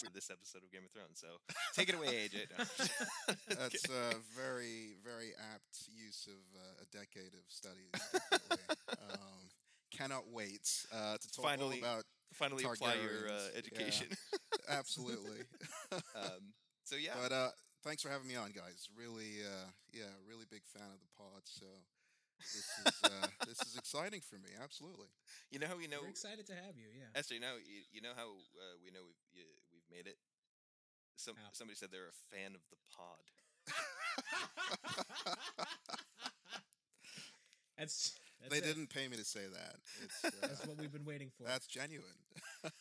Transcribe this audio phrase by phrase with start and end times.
[0.00, 1.20] for this episode of Game of Thrones.
[1.20, 1.28] So
[1.74, 2.50] take it away, AJ.
[2.56, 2.64] No.
[3.58, 7.92] That's a very, very apt use of uh, a decade of studies.
[9.12, 9.50] um,
[9.96, 12.04] cannot wait uh, to talk all Finally- about
[12.34, 13.58] finally apply your uh, Targaryens, yeah.
[13.58, 14.08] education.
[14.68, 15.46] absolutely.
[16.18, 16.50] um,
[16.82, 17.50] so yeah, But uh,
[17.84, 18.88] thanks for having me on, guys.
[18.98, 21.46] Really, uh, yeah, really big fan of the pod.
[21.46, 21.66] So
[22.42, 24.50] this is uh, this is exciting for me.
[24.58, 25.06] Absolutely.
[25.50, 26.90] you know how we know We're excited to have you.
[26.90, 27.14] Yeah.
[27.14, 27.34] Esther.
[27.34, 29.63] You know, you, you know how uh, we know we've you, we've
[29.94, 30.18] made it.
[31.16, 31.50] Some How?
[31.52, 33.22] somebody said they're a fan of the pod.
[37.78, 38.64] that's, that's they it.
[38.64, 39.76] didn't pay me to say that.
[40.02, 41.44] It's, uh, That's what we've been waiting for.
[41.44, 42.08] that's genuine.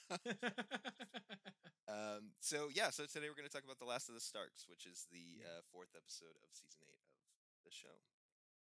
[1.85, 4.65] Um, so yeah, so today we're going to talk about the Last of the Starks,
[4.67, 5.59] which is the Yeah.
[5.59, 7.03] uh, fourth episode of season eight
[7.53, 7.93] of the show.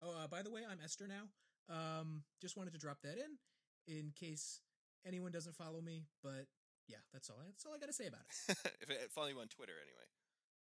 [0.02, 1.28] oh, uh, by the way, I'm Esther now.
[1.70, 3.38] Um, just wanted to drop that in
[3.86, 4.58] in case
[5.06, 6.06] anyone doesn't follow me.
[6.24, 6.46] But
[6.88, 7.38] yeah, that's all.
[7.44, 8.56] That's all I got to say about it.
[8.82, 10.06] if it, follow you on Twitter anyway.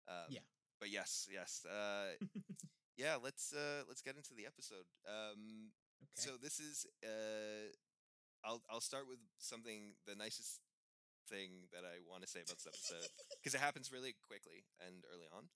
[0.07, 0.45] Um, Yeah.
[0.79, 1.65] But yes, yes.
[1.65, 2.17] Uh,
[2.97, 4.89] yeah, let's uh, let's get into the episode.
[5.05, 6.27] Um, Okay.
[6.27, 7.69] So this is uh,
[8.43, 10.59] I'll I'll start with something the nicest
[11.29, 13.05] thing that I want to say about this episode
[13.39, 15.47] because it happens really quickly and early on,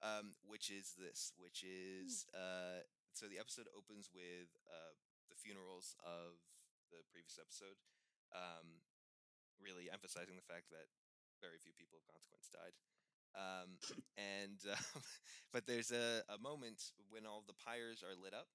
[0.00, 4.96] um, which is this, which is uh, so the episode opens with uh,
[5.28, 6.40] the funerals of
[6.90, 7.76] the previous episode,
[8.32, 8.80] um,
[9.62, 10.90] really emphasizing the fact that
[11.42, 12.74] very few people of consequence died.
[13.34, 13.76] Um,
[14.18, 14.78] and uh,
[15.54, 18.48] but there's a, a moment when all the pyres are lit up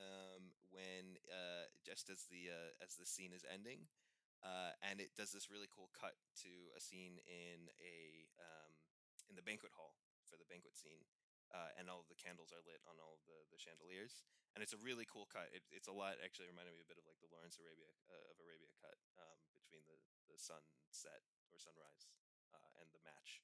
[0.00, 3.88] um, when uh, just as the uh, as the scene is ending,
[4.44, 8.72] uh, and it does this really cool cut to a scene in a um,
[9.32, 9.96] in the banquet hall
[10.28, 11.00] for the banquet scene,
[11.52, 14.76] uh, and all of the candles are lit on all the, the chandeliers, and it's
[14.76, 15.48] a really cool cut.
[15.54, 18.32] It, it's a lot actually reminded me a bit of like the Lawrence Arabia uh,
[18.32, 19.96] of Arabia cut um, between the
[20.36, 22.12] the sunset or sunrise
[22.52, 23.40] uh, and the match.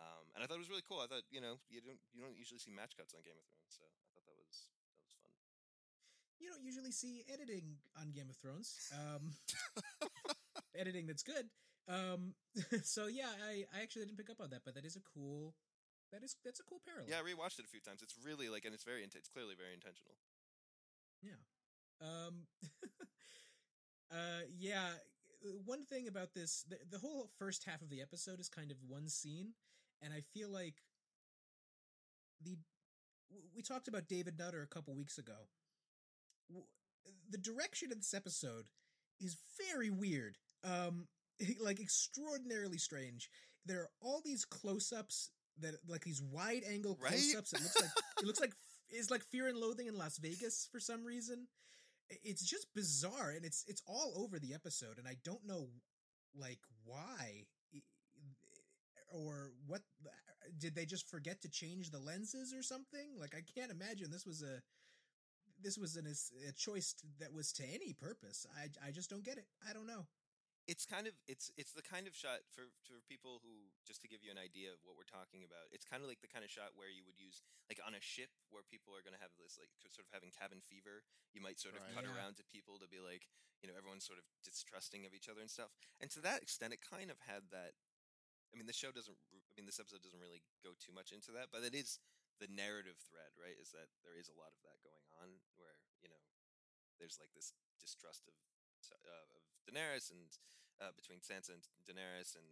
[0.00, 1.04] Um, and I thought it was really cool.
[1.04, 3.44] I thought you know you don't you don't usually see match cuts on Game of
[3.44, 5.36] Thrones, so I thought that was that was fun.
[6.40, 8.88] you don't usually see editing on Game of Thrones.
[8.96, 9.36] Um,
[10.80, 11.52] editing that's good.
[11.84, 12.32] Um,
[12.82, 15.52] so yeah, I, I actually didn't pick up on that, but that is a cool.
[16.12, 17.08] That is that's a cool parallel.
[17.08, 18.00] Yeah, I rewatched it a few times.
[18.00, 20.16] It's really like, and it's very, it's clearly very intentional.
[21.24, 21.40] Yeah.
[22.00, 22.48] Um,
[24.12, 25.00] uh, yeah.
[25.64, 28.76] One thing about this, the, the whole first half of the episode is kind of
[28.86, 29.54] one scene,
[30.00, 30.74] and I feel like
[32.44, 32.56] the
[33.56, 35.48] we talked about David Nutter a couple weeks ago.
[37.30, 38.66] The direction of this episode
[39.20, 39.36] is
[39.70, 40.36] very weird.
[40.64, 41.06] Um,
[41.60, 43.30] like extraordinarily strange.
[43.64, 47.10] There are all these close-ups that like these wide angle Right?
[47.12, 47.52] close-ups.
[47.52, 48.52] It looks like it looks like
[48.90, 51.46] it's like Fear and Loathing in Las Vegas for some reason.
[52.22, 55.68] It's just bizarre, and it's it's all over the episode, and I don't know
[56.34, 57.44] like why
[59.12, 59.82] or what.
[60.04, 60.10] Uh,
[60.58, 63.08] did they just forget to change the lenses or something?
[63.18, 64.60] Like I can't imagine this was a
[65.62, 68.46] this was an, a choice that was to any purpose.
[68.58, 69.46] I I just don't get it.
[69.68, 70.06] I don't know.
[70.70, 74.08] It's kind of, it's, it's the kind of shot for for people who, just to
[74.08, 75.66] give you an idea of what we're talking about.
[75.74, 78.02] It's kind of like the kind of shot where you would use, like on a
[78.02, 81.02] ship where people are going to have this, like, sort of having cabin fever.
[81.34, 81.98] You might sort of Right.
[81.98, 82.14] cut Yeah.
[82.14, 83.26] around to people to be like,
[83.58, 85.74] you know, everyone's sort of distrusting of each other and stuff.
[85.98, 87.74] And to that extent, it kind of had that.
[88.52, 89.18] I mean, the show doesn't.
[89.34, 91.98] i mean, this episode doesn't really go too much into that, but it is
[92.38, 93.58] the narrative thread, right?
[93.58, 96.20] Is that there is a lot of that going on, where you know,
[97.02, 98.34] there's like this distrust of
[99.06, 100.26] uh, of Daenerys and
[100.82, 102.46] uh, between Sansa and Daenerys, and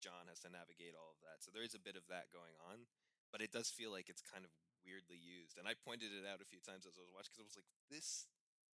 [0.00, 1.44] Jon has to navigate all of that.
[1.44, 2.88] So there is a bit of that going on,
[3.30, 5.60] but it does feel like it's kind of weirdly used.
[5.60, 7.60] And I pointed it out a few times as I was watching because I was
[7.60, 8.26] like, this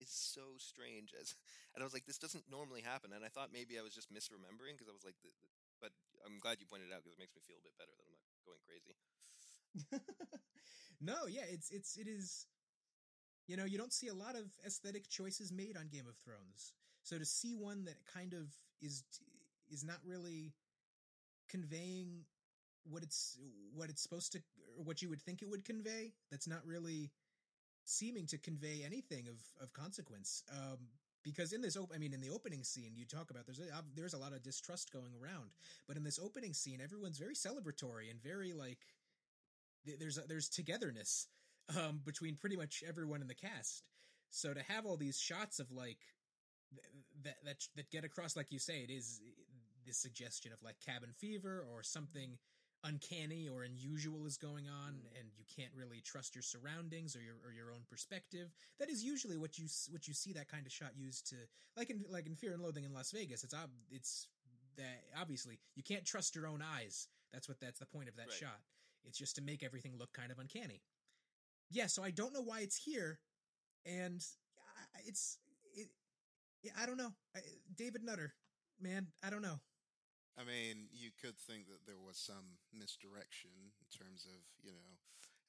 [0.03, 1.39] is so strange as
[1.71, 4.11] and I was like this doesn't normally happen and I thought maybe I was just
[4.11, 5.15] misremembering because I was like
[5.79, 5.95] but
[6.25, 8.03] I'm glad you pointed it out because it makes me feel a bit better that
[8.03, 8.95] I'm not going crazy.
[11.01, 12.47] no, yeah, it's it's it is.
[13.47, 16.73] You know, you don't see a lot of aesthetic choices made on Game of Thrones.
[17.05, 18.47] So to see one that kind of
[18.81, 19.03] is
[19.71, 20.53] is not really
[21.47, 22.25] conveying
[22.83, 23.37] what it's
[23.73, 24.39] what it's supposed to
[24.77, 27.11] or what you would think it would convey, that's not really
[27.85, 30.43] seeming to convey anything of of consequence.
[30.51, 30.79] Um,
[31.23, 33.83] because in this, op- I mean, in the opening scene, you talk about there's a,
[33.95, 35.49] there's a lot of distrust going around,
[35.87, 38.79] but in this opening scene, everyone's very celebratory and very like
[39.85, 41.27] th- there's a, there's togetherness
[41.77, 43.83] um, between pretty much everyone in the cast.
[44.29, 45.99] So to have all these shots of like
[47.23, 49.21] that that that get across, like you say, it is
[49.85, 52.37] this suggestion of like cabin fever or something
[52.83, 55.19] uncanny or unusual is going on, mm.
[55.19, 58.49] and you can't really trust your surroundings or your or your own perspective.
[58.79, 61.35] That is usually what you what you see that kind of shot used to,
[61.75, 63.43] like in like in Fear and Loathing in Las Vegas.
[63.43, 64.27] It's ob- it's
[64.77, 67.07] that obviously you can't trust your own eyes.
[67.33, 68.37] That's what that's the point of that Right.
[68.37, 68.61] shot.
[69.03, 70.81] It's just to make everything look kind of uncanny.
[71.69, 73.19] Yeah, so I don't know why it's here,
[73.85, 74.23] and
[75.05, 75.44] it's it.
[76.65, 77.45] Yeah, I don't know, I,
[77.77, 78.33] David Nutter,
[78.81, 79.13] man.
[79.21, 79.61] I don't know.
[80.33, 84.97] I mean, you could think that there was some misdirection in terms of, you know,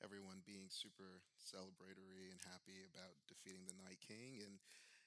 [0.04, 4.44] everyone being super celebratory and happy about defeating the Night King.
[4.44, 4.60] And,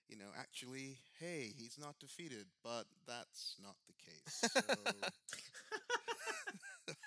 [0.09, 4.50] you know, actually, hey, he's not defeated, but that's not the case.
[4.50, 4.59] So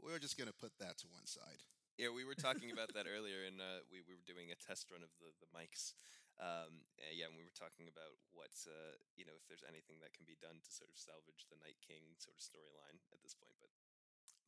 [0.00, 1.66] we're just going to put that to one side.
[2.00, 4.88] Yeah, we were talking about that earlier, and uh, we, we were doing a test
[4.88, 5.92] run of the, the mics.
[6.40, 10.00] Um, uh, yeah, and we were talking about what, uh, you know, if there's anything
[10.00, 13.20] that can be done to sort of salvage the Night King sort of storyline at
[13.20, 13.68] this point, but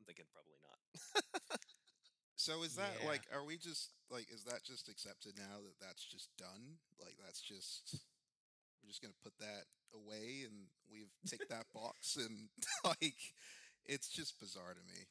[0.01, 0.81] I'm thinking probably not.
[2.35, 3.07] So is that Yeah.
[3.07, 6.81] like, are we just, like, is that just accepted now that that's just done?
[6.99, 7.95] Like, that's just,
[8.83, 12.49] we're just going to put that away and we've ticked that box and,
[12.85, 13.21] like,
[13.85, 15.07] it's just bizarre to me.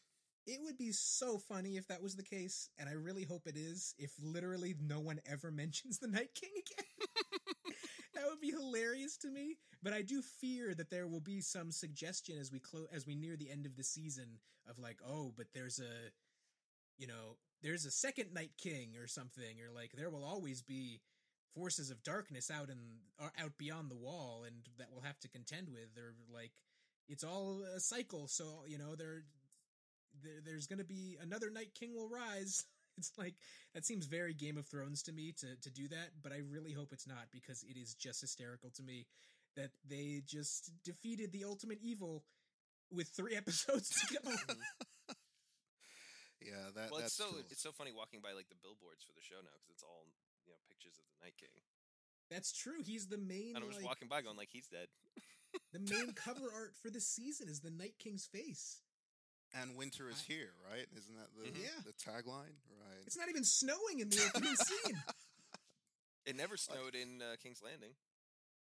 [0.48, 3.56] It would be so funny if that was the case, and I really hope it
[3.56, 3.94] is.
[4.00, 7.08] If literally no one ever mentions the Night King again,
[8.16, 9.58] that would be hilarious to me.
[9.84, 13.16] But I do fear that there will be some suggestion as we close as we
[13.16, 14.40] near the end of the season
[14.70, 16.10] of like, oh, but there's a,
[16.98, 21.02] you know, there's a second Night King or something, or like there will always be
[21.54, 22.80] forces of darkness out and
[23.20, 26.52] or uh, out beyond the wall, and that we'll have to contend with, or like
[27.08, 28.28] it's all a cycle.
[28.28, 29.24] So you know, there
[30.24, 32.66] there, there's going to be another Night King will rise.
[32.98, 33.36] It's like
[33.74, 36.74] that seems very Game of Thrones to me to to do that, but I really
[36.74, 39.08] hope it's not because it is just hysterical to me
[39.56, 42.26] that they just defeated the ultimate evil
[42.92, 44.32] with three episodes to go.
[46.42, 47.46] Yeah, that well, that's it's so cool.
[47.54, 50.10] it's so funny walking by like the billboards for the show now because it's all
[50.46, 51.54] you know pictures of the Night King,
[52.34, 52.82] That's true.
[52.82, 54.90] He's the main and I'm just like, walking by going like he's dead.
[55.72, 58.82] the main cover art for the season is the Night King's face.
[59.54, 60.88] And winter is I- here, right?
[60.98, 61.64] Isn't that the Mhm.
[61.64, 61.82] Yeah.
[61.86, 62.56] the tagline?
[62.80, 63.04] Right.
[63.06, 65.04] It's not even snowing in the opening scene.
[66.24, 67.96] It never snowed in uh, King's Landing.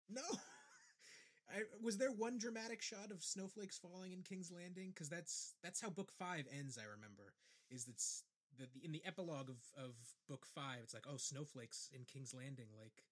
[0.08, 0.22] No.
[1.50, 4.92] I, was there one dramatic shot of snowflakes falling in King's Landing?
[4.94, 6.78] Because that's that's how book five ends.
[6.78, 7.34] I remember
[7.72, 8.24] is that's
[8.60, 9.96] the, the in the epilogue of of
[10.30, 10.80] book five.
[10.84, 13.04] It's like oh snowflakes in King's Landing, like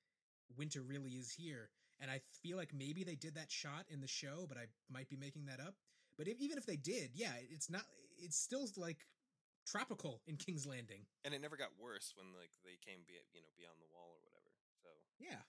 [0.56, 1.70] winter really is here.
[2.00, 5.10] And I feel like maybe they did that shot in the show, but I might
[5.10, 5.76] be making that up.
[6.20, 7.88] But if, even if they did, yeah, it's not.
[8.20, 9.08] It's still like
[9.64, 11.08] tropical in King's Landing.
[11.24, 14.18] and it never got worse when like they came be you know beyond the wall
[14.18, 14.50] or whatever
[14.82, 14.90] so.
[15.22, 15.46] Yeah,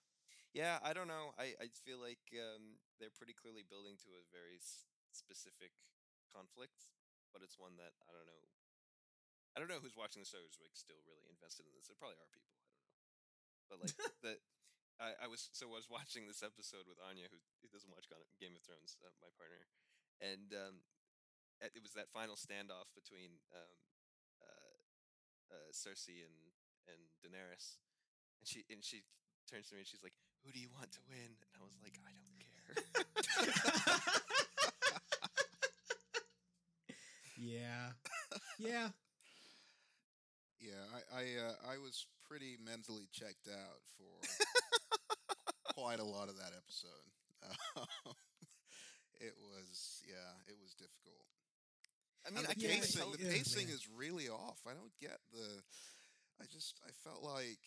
[0.53, 1.33] yeah i don't know.
[1.41, 5.73] I i feel like um they're pretty clearly building to a very s- specific
[6.31, 6.87] conflict
[7.35, 8.45] but it's one that i don't know.
[9.55, 11.91] I don't know who's watching the show who's like still really invested in this.
[11.91, 12.95] There probably are people i don't know.
[13.73, 13.97] But like
[14.27, 14.39] that
[15.01, 18.07] I, I was so I was watching this episode with Anya, who, who doesn't watch
[18.37, 19.65] Game of Thrones, uh, my partner,
[20.21, 20.77] and um,
[21.61, 23.77] it it was that final standoff between um,
[24.43, 24.75] uh,
[25.55, 26.37] uh, Cersei and
[26.89, 27.79] and Daenerys,
[28.41, 29.03] and she and she
[29.51, 30.15] turns to me and she's like,
[30.45, 32.75] "Who do you want to win?" And I was like, "I don't care."
[37.37, 37.93] yeah,
[38.59, 38.89] yeah.
[40.61, 44.13] Yeah, I I, uh, I was pretty mentally checked out for
[45.75, 47.09] quite a lot of that episode.
[49.21, 51.29] It was yeah, it was difficult.
[52.25, 53.12] I mean, and I the yeah, can't pacing, tell.
[53.12, 53.77] the yeah, pacing man.
[53.77, 54.61] is really off.
[54.65, 55.61] I don't get the.
[56.41, 57.61] I just I felt like,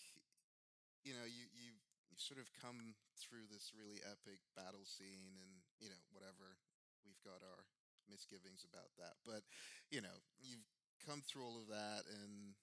[1.05, 1.77] you know, you you
[2.09, 6.57] you sort of come through this really epic battle scene, and you know whatever
[7.05, 7.65] we've got our
[8.09, 9.45] misgivings about that, but
[9.93, 10.65] you know you've
[11.05, 12.57] come through all of that and.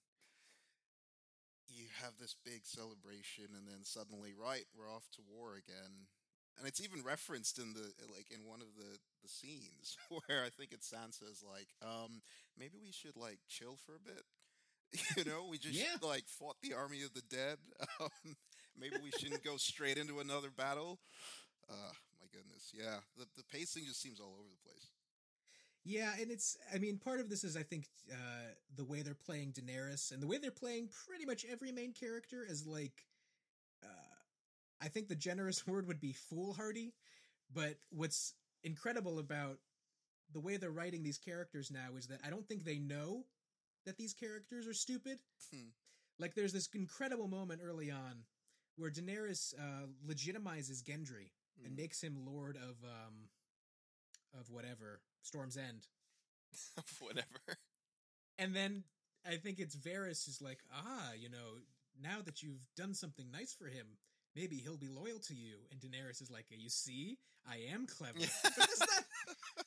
[1.71, 6.11] You have this big celebration, and then suddenly, right, we're off to war again,
[6.57, 10.49] and it's even referenced in the like in one of the the scenes where I
[10.49, 12.21] think it's Sansa's like, um,
[12.57, 14.23] maybe we should like chill for a bit.
[15.17, 15.95] you know, we just Yeah.
[16.01, 17.57] like fought the army of the dead.
[17.99, 18.35] Um,
[18.79, 20.99] maybe we shouldn't go straight into another battle.
[21.69, 24.87] Uh, my goodness, yeah, the the pacing just seems all over the place.
[25.83, 29.13] Yeah, and it's I mean part of this is I think uh the way they're
[29.15, 33.03] playing Daenerys and the way they're playing pretty much every main character is like
[33.83, 34.10] uh
[34.81, 36.93] I think the generous word would be foolhardy,
[37.53, 38.33] but what's
[38.63, 39.57] incredible about
[40.33, 43.25] the way they're writing these characters now is that I don't think they know
[43.85, 45.19] that these characters are stupid.
[45.53, 45.69] Hmm.
[46.19, 48.23] Like there's this incredible moment early on
[48.77, 51.31] where Daenerys uh legitimizes Gendry
[51.63, 51.77] and Mm.
[51.77, 53.29] makes him lord of um
[54.39, 55.87] of whatever Storm's End.
[56.99, 57.57] Whatever.
[58.37, 58.83] And then
[59.25, 61.59] I think it's Varys is like, ah, you know,
[62.01, 63.97] now that you've done something nice for him,
[64.35, 65.57] maybe he'll be loyal to you.
[65.71, 68.19] And Daenerys is like, you see, I am clever.
[68.19, 68.27] Yeah.
[68.43, 69.05] But that's not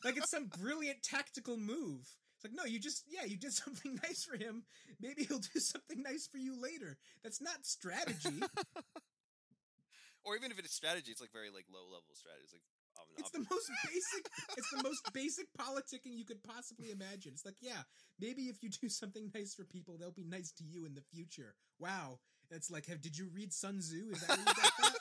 [0.04, 2.00] like it's some brilliant tactical move.
[2.36, 4.64] It's like, no, you just, yeah, you did something nice for him.
[5.00, 6.98] Maybe he'll do something nice for you later.
[7.22, 8.42] That's not strategy.
[10.24, 12.44] or even if it's strategy, it's like very like low level strategy.
[12.44, 12.62] It's like
[13.00, 17.32] um, it's the most basic it's the most basic politicking you could possibly imagine.
[17.32, 17.82] It's like, yeah,
[18.20, 21.04] maybe if you do something nice for people, they'll be nice to you in the
[21.12, 21.54] future.
[21.78, 22.18] Wow.
[22.50, 24.10] It's like, have did you read Sun Tzu?
[24.12, 24.70] Is that that?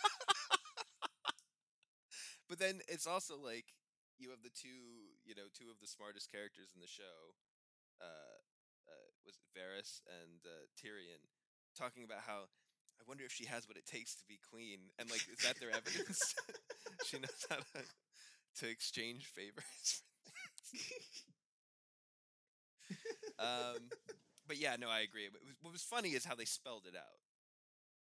[2.50, 3.66] but then it's also like
[4.18, 7.36] you have the two, you know, two of the smartest characters in the show,
[8.02, 8.40] uh,
[8.88, 11.28] uh was it Varys and uh, Tyrion,
[11.76, 12.48] talking about how
[13.00, 15.60] I wonder if she has what it takes to be queen, and like, is that
[15.60, 16.36] their evidence?
[17.06, 20.04] she knows how to, to exchange favors.
[23.40, 23.90] um,
[24.48, 25.28] but yeah, no, I agree.
[25.62, 27.23] What was funny is how they spelled it out.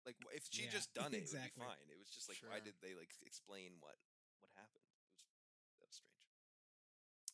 [0.06, 1.86] Like, if she Yeah, just done it, it would be fine.
[1.92, 4.00] It was just like, why did they like explain what
[4.40, 4.88] what happened?
[4.88, 5.20] It was
[5.76, 6.24] that was strange.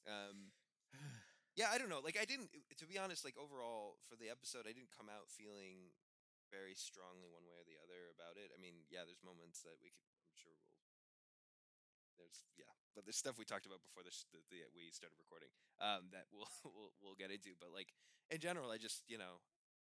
[0.06, 0.50] Um,
[1.58, 2.02] yeah, I don't know.
[2.02, 2.50] Like, I didn't.
[2.50, 5.94] To be honest, like overall for the episode, I didn't come out feeling
[6.50, 8.50] very strongly one way or the other about it.
[8.54, 10.10] I mean, yeah, there's moments that we could.
[10.26, 10.74] I'm sure we'll.
[12.18, 15.52] There's yeah, but there's stuff we talked about before this the, the we started recording.
[15.78, 17.54] Um, that we'll we'll we'll get into.
[17.58, 17.92] But like
[18.32, 19.38] in general, I just you know.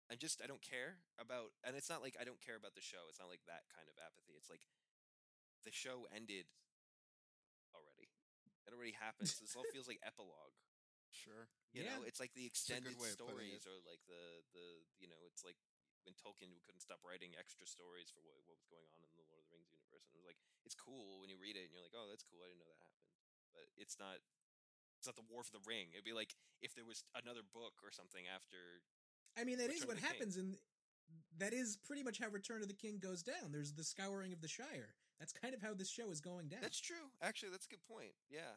[0.08, 2.84] I just I don't care about, and it's not like I don't care about the
[2.86, 3.08] show.
[3.12, 4.40] It's not like that kind of apathy.
[4.40, 4.64] It's like
[5.68, 6.48] the show ended
[7.76, 8.08] already.
[8.68, 9.28] It already happened.
[9.32, 10.56] So this all feels like epilogue.
[11.12, 11.48] Sure.
[11.76, 12.00] You Yeah.
[12.00, 14.66] know, it's like the extended way of putting stories, or like the the
[15.00, 15.60] you know, it's like
[16.08, 19.28] when Tolkien couldn't stop writing extra stories for what, what was going on in the
[19.28, 21.68] Lord of the Rings universe, and it was like it's cool when you read it
[21.68, 22.40] and you're like, oh, that's cool.
[22.44, 23.12] I didn't know that happened,
[23.52, 24.24] but it's not.
[24.98, 25.94] It's not the War for the Ring.
[25.94, 28.82] It'd be like if there was another book or something after.
[29.40, 30.12] I mean, that is Return what of King.
[30.14, 30.58] happens, and
[31.38, 33.52] that is pretty much how Return of the King goes down.
[33.54, 34.96] There's the scouring of the Shire.
[35.22, 36.62] That's kind of how this show is going down.
[36.62, 37.10] That's true.
[37.22, 38.14] Actually, that's a good point.
[38.30, 38.54] Yeah.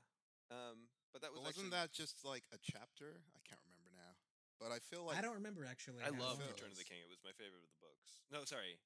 [0.53, 3.21] Um, but that was But wasn't actually, that just like a chapter?
[3.33, 4.13] I can't remember now.
[4.61, 6.05] But I feel like I don't remember actually.
[6.05, 6.85] I how loved long feel- it Return of the.
[6.85, 7.01] King.
[7.01, 8.21] It was my favorite of the books.
[8.29, 8.77] No, sorry.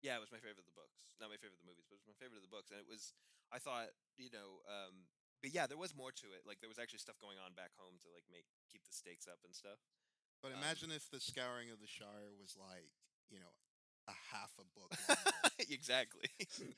[0.00, 1.12] Yeah, it was my favorite of the books.
[1.20, 2.72] Not my favorite of the movies, but it was my favorite of the books.
[2.74, 3.14] And it was,
[3.54, 5.06] I thought, you know, um,
[5.44, 6.42] but yeah, there was more to it.
[6.48, 9.28] Like there was actually stuff going on back home to like make keep the stakes
[9.30, 9.78] up and stuff.
[10.42, 12.90] But Um, imagine if the scouring of the Shire was like,
[13.30, 13.52] you know,
[14.08, 14.92] a half a book.
[15.70, 16.28] exactly.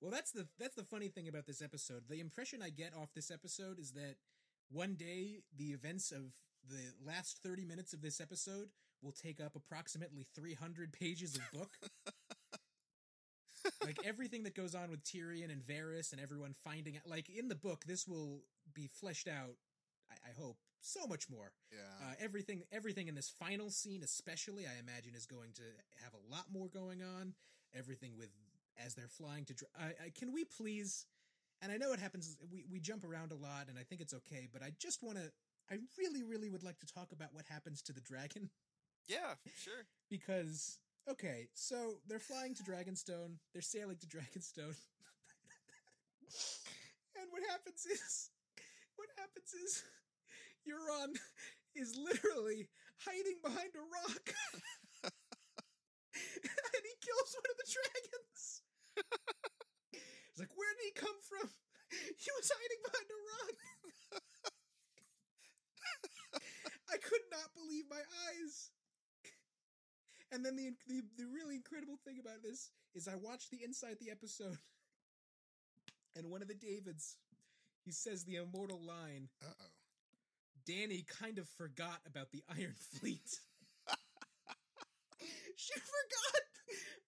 [0.00, 2.02] Well, that's the that's the funny thing about this episode.
[2.08, 4.16] The impression I get off this episode is that
[4.70, 6.34] one day the events of
[6.68, 8.68] the last 30 minutes of this episode
[9.02, 11.70] will take up approximately 300 pages of book.
[13.84, 17.48] like everything that goes on with Tyrion and Varys and everyone finding out like in
[17.48, 18.42] the book this will
[18.74, 19.56] be fleshed out
[20.10, 21.52] I, I hope so much more.
[21.72, 22.06] yeah.
[22.06, 25.62] Uh, everything, everything in this final scene, especially, I imagine, is going to
[26.02, 27.34] have a lot more going on.
[27.74, 28.30] Everything with
[28.84, 29.54] as they're flying to.
[29.54, 31.06] Dra- I, I, can we please?
[31.62, 32.36] And I know it happens.
[32.52, 34.48] We we jump around a lot, and I think it's okay.
[34.52, 35.30] But I just want to.
[35.70, 38.50] I really, really would like to talk about what happens to the dragon
[39.06, 39.86] yeah, sure.
[40.10, 40.78] because
[41.10, 43.38] okay, so they're flying to Dragonstone.
[43.52, 44.76] They're sailing to Dragonstone.
[47.16, 48.30] and what happens is
[48.96, 49.84] what happens is
[50.66, 51.14] Euron
[51.74, 52.68] is literally
[53.06, 54.26] hiding behind a rock.
[55.04, 58.62] and he kills one of the dragons.
[60.30, 61.48] It's like, where did he come from?
[61.88, 63.56] He was hiding behind a rock.
[66.92, 68.70] I could not believe my eyes.
[70.32, 73.96] And then the, the the really incredible thing about this is I watched the inside
[74.00, 74.58] the episode,
[76.16, 77.16] and one of the Davids,
[77.84, 79.75] he says the immortal line, Uh oh.
[80.68, 83.40] Dany kind of forgot about the Iron Fleet.
[85.56, 86.42] she forgot.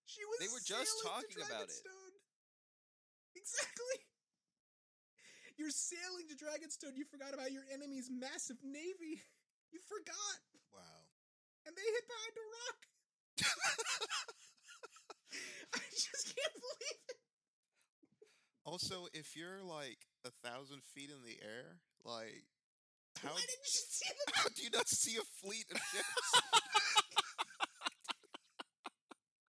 [0.06, 0.38] She was.
[0.40, 1.74] They were just talking about it.
[1.74, 2.14] Dragonstone.
[3.34, 3.98] Exactly.
[5.58, 6.94] You're sailing to Dragonstone.
[6.96, 9.22] You forgot about your enemy's massive navy.
[9.72, 10.38] You forgot,
[10.72, 11.02] Wow.
[11.66, 12.78] and they hid behind a rock.
[15.74, 17.16] I just can't believe it.
[18.64, 22.44] Also, if you're like a thousand feet in the air, like
[23.22, 24.34] how Why didn't you see them?
[24.34, 26.32] how do you not see a fleet of ships?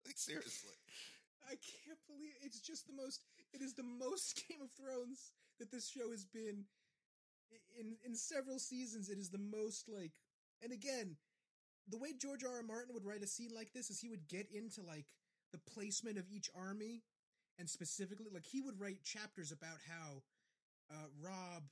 [0.06, 0.76] like seriously.
[1.46, 3.26] I can't believe it's just the most.
[3.54, 6.66] It is the most Game of Thrones that this show has been
[7.78, 9.10] in in several seasons.
[9.10, 10.14] It is the most like,
[10.64, 11.18] and again,
[11.88, 12.58] the way George R.
[12.58, 12.64] R.
[12.64, 15.08] Martin would write a scene like this is he would get into like
[15.52, 17.04] the placement of each army,
[17.60, 20.24] and specifically like he would write chapters about how
[20.90, 21.64] uh, Robb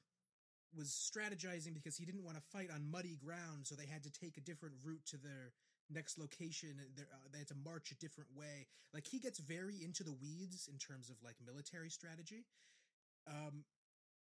[0.75, 4.11] was strategizing because he didn't want to fight on muddy ground, so they had to
[4.11, 5.51] take a different route to their
[5.89, 6.77] next location.
[6.95, 8.67] they're, uh, They had to march a different way.
[8.93, 12.45] Like he gets very into the weeds in terms of like military strategy.
[13.25, 13.65] Um,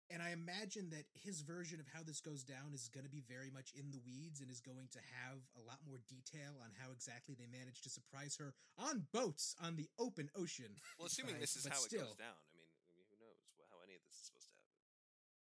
[0.09, 3.21] and I imagine that his version of how this goes down is going to be
[3.21, 6.73] very much in the weeds and is going to have a lot more detail on
[6.81, 10.73] how exactly they managed to surprise her on boats on the open ocean.
[10.97, 12.41] Well, assuming But- this is how it goes down.
[12.41, 14.73] I mean, I mean, who knows wh- how any of this is supposed to happen?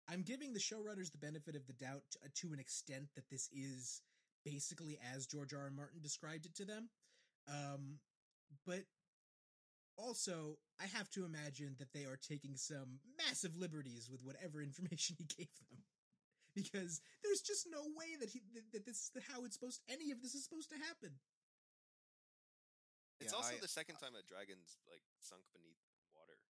[0.08, 3.28] I'm giving the showrunners the benefit of the doubt to, uh, to an extent that
[3.30, 4.00] this is
[4.44, 5.64] basically as George R.
[5.64, 5.70] R.
[5.70, 6.88] Martin described it to them.
[7.48, 7.98] Um,
[8.66, 8.84] but
[9.96, 15.16] also, I have to imagine that they are taking some massive liberties with whatever information
[15.18, 15.84] he gave them.
[16.56, 20.10] Because there's just no way that he that, that this is how it's supposed any
[20.10, 21.14] of this is supposed to happen.
[23.20, 25.78] It's Yeah, also I- the second time a dragon's like sunk beneath
[26.16, 26.40] water.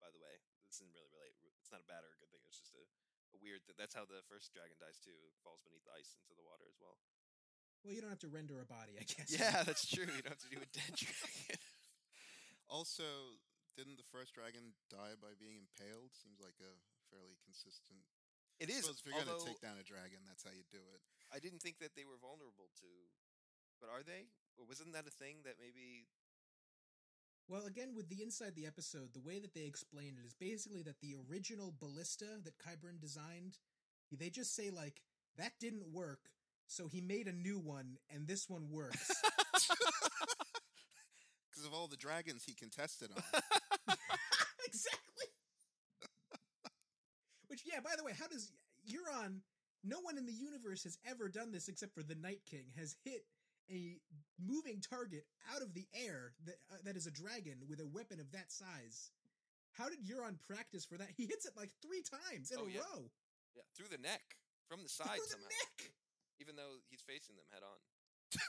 [0.00, 1.36] By the way, this isn't really relate.
[1.70, 2.42] It's not a bad or a good thing.
[2.50, 3.62] It's just a, a weird.
[3.62, 5.14] Th- that's how the first dragon dies too.
[5.46, 6.98] Falls beneath the ice into the water as well.
[7.86, 9.30] Well, you don't have to render a body, I guess.
[9.30, 10.10] Yeah, that's true.
[10.10, 11.62] You don't have to do a dead dragon.
[12.66, 13.38] Also,
[13.78, 16.10] didn't the first dragon die by being impaled?
[16.18, 16.74] Seems like a
[17.14, 18.02] fairly consistent.
[18.58, 18.82] It is.
[18.84, 21.00] Suppose if you're gonna take down a dragon, that's how you do it.
[21.30, 22.90] I didn't think that they were vulnerable to.
[23.78, 24.28] But are they?
[24.58, 26.10] Or wasn't that a thing that maybe?
[27.50, 30.82] Well, again, with the inside the episode, the way that they explain it is basically
[30.84, 33.58] that the original ballista that Qyburn designed,
[34.12, 35.02] they just say like
[35.36, 36.20] that didn't work,
[36.68, 39.10] so he made a new one, and this one works.
[41.50, 43.22] Because of all the dragons he contested on.
[44.64, 45.26] exactly.
[47.48, 48.52] Which, yeah, by the way, how does
[48.88, 49.40] Euron?
[49.82, 52.66] No one in the universe has ever done this except for the Night King.
[52.78, 53.24] Has hit
[53.70, 53.98] a
[54.40, 55.24] moving target
[55.54, 58.50] out of the air that uh, that is a dragon with a weapon of that
[58.52, 59.10] size.
[59.72, 61.08] How did Euron practice for that?
[61.16, 62.80] He hits it like three times in Oh, a yeah.
[62.80, 63.10] row.
[63.54, 64.22] Yeah, through the neck,
[64.68, 65.92] from the side Through the neck.
[66.40, 67.78] Even though he's facing them head on.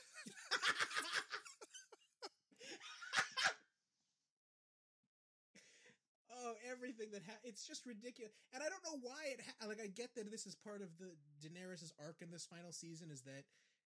[6.31, 9.39] oh, everything that ha- it's just ridiculous, and I don't know why it.
[9.43, 11.11] Ha- like, I get that this is part of the
[11.43, 13.43] Daenerys's arc in this final season is that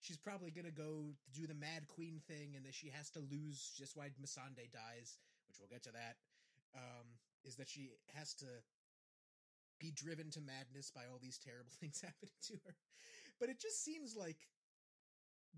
[0.02, 3.74] she's probably gonna go do the Mad Queen thing, and that she has to lose.
[3.78, 6.18] Just why Missandei dies, which we'll get to that.
[6.76, 8.46] Um, is that she has to
[9.80, 12.76] be driven to madness by all these terrible things happening to her?
[13.40, 14.38] But it just seems like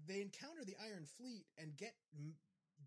[0.07, 1.95] they encounter the Iron Fleet and get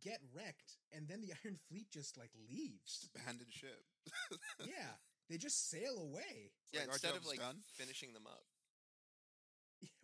[0.03, 3.01] get wrecked, and then the Iron Fleet just like leaves.
[3.01, 3.85] Just abandoned ship.
[4.61, 7.59] yeah, they just sail away, yeah, like, instead of like done.
[7.75, 8.45] finishing them up.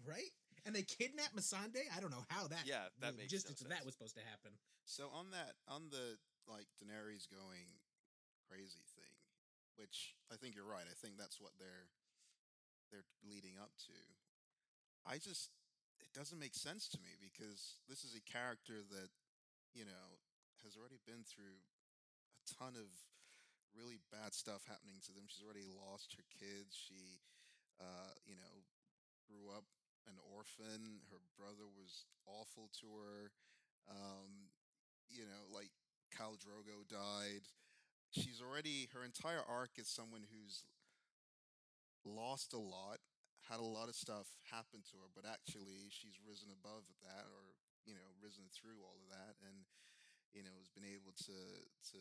[0.06, 0.32] right?
[0.66, 1.88] And they kidnap Missandei.
[1.94, 2.64] I don't know how that.
[2.66, 4.52] Yeah, that the makes no logistics of that was supposed to happen.
[4.84, 6.18] So on that, on the
[6.48, 7.80] like Daenerys going
[8.50, 9.14] crazy thing,
[9.78, 10.84] which I think you're right.
[10.84, 11.88] I think that's what they're
[12.90, 13.96] they're leading up to.
[15.06, 15.54] I just
[16.02, 19.10] it doesn't make sense to me because this is a character that
[19.72, 20.18] you know
[20.66, 22.90] has already been through a ton of
[23.74, 25.24] really bad stuff happening to them.
[25.30, 26.74] She's already lost her kids.
[26.74, 27.22] She,
[27.78, 28.54] uh, you know,
[29.26, 29.66] grew up
[30.08, 31.04] an orphan.
[31.10, 33.32] Her brother was awful to her.
[33.88, 34.52] Um,
[35.08, 35.72] you know, like
[36.14, 37.48] Khal Drogo died.
[38.10, 40.66] She's already her entire arc is someone who's
[42.02, 42.98] lost a lot,
[43.46, 47.54] had a lot of stuff happen to her, but actually she's risen above that, or
[47.86, 49.66] you know, risen through all of that, and
[50.34, 51.38] you know, has been able to
[51.94, 52.00] to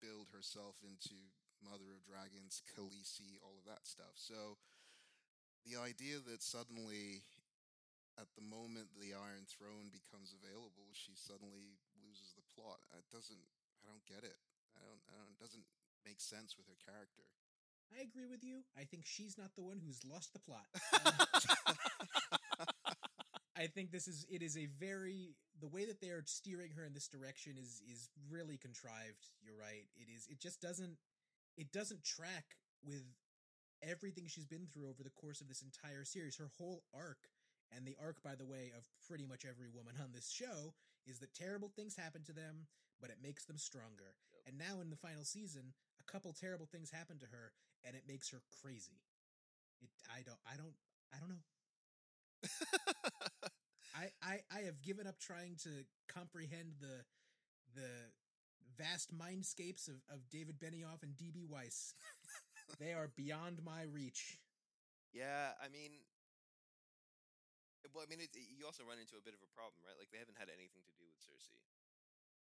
[0.00, 4.18] build herself into Mother of Dragons, Khaleesi, all of that stuff.
[4.18, 4.58] So
[5.66, 7.22] the idea that suddenly
[8.20, 12.82] at the moment the Iron Throne becomes available, she suddenly loses the plot.
[12.92, 13.46] It doesn't.
[13.82, 14.38] I don't get it.
[14.76, 15.02] I don't.
[15.08, 15.32] I don't.
[15.32, 15.66] It doesn't
[16.04, 17.24] make sense with her character.
[17.92, 18.64] I agree with you.
[18.76, 20.66] I think she's not the one who's lost the plot.
[21.04, 21.76] Um,
[23.56, 26.84] I think this is it is a very the way that they are steering her
[26.84, 29.28] in this direction is is really contrived.
[29.44, 29.84] You're right.
[29.96, 30.96] It is it just doesn't
[31.56, 33.04] it doesn't track with
[33.82, 36.36] everything she's been through over the course of this entire series.
[36.36, 37.28] Her whole arc
[37.74, 40.74] and the arc by the way of pretty much every woman on this show
[41.06, 42.66] is that terrible things happen to them,
[43.00, 44.14] but it makes them stronger.
[44.32, 44.42] Yep.
[44.46, 47.52] And now in the final season, a couple terrible things happen to her
[47.84, 49.02] and it makes her crazy.
[49.80, 50.76] It I don't I don't
[51.12, 51.44] I don't know.
[53.94, 55.70] I, I I have given up trying to
[56.08, 57.04] comprehend the
[57.74, 57.90] the
[58.78, 61.94] vast mindscapes of, of David Benioff and DB Weiss.
[62.78, 64.38] they are beyond my reach.
[65.12, 65.92] Yeah, I mean,
[67.92, 69.96] well, I mean, it, you also run into a bit of a problem, right?
[69.98, 71.60] Like they haven't had anything to do with Cersei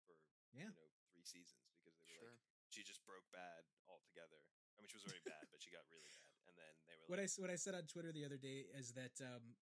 [0.05, 0.13] for
[0.53, 0.69] Yeah.
[0.69, 2.37] you know three seasons because they were Sure.
[2.37, 4.45] like she just broke bad altogether.
[4.77, 7.09] I mean, she was already bad, but she got really bad, and then they were
[7.09, 9.57] What I like, what I said on Twitter the other day is that um,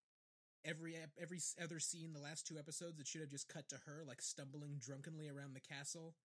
[0.65, 4.03] every every other scene the last two episodes it should have just cut to her
[4.03, 6.15] like stumbling drunkenly around the castle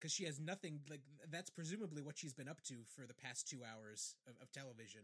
[0.00, 3.48] because she has nothing like that's presumably what she's been up to for the past
[3.48, 5.02] two hours of, of television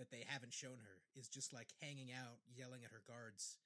[0.00, 3.58] that they haven't shown her is just like hanging out yelling at her guards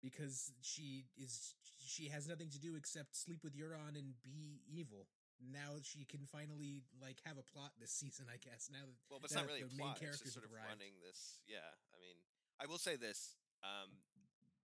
[0.00, 5.10] because she is she has nothing to do except sleep with Euron and be evil
[5.42, 9.18] now she can finally like have a plot this season i guess now that Well,
[9.18, 9.90] but it's not really a the main.
[9.94, 10.70] It's characters just sort of arrived.
[10.78, 11.42] running this.
[11.46, 12.18] Yeah, I mean,
[12.62, 13.38] I will say this.
[13.62, 13.90] Um,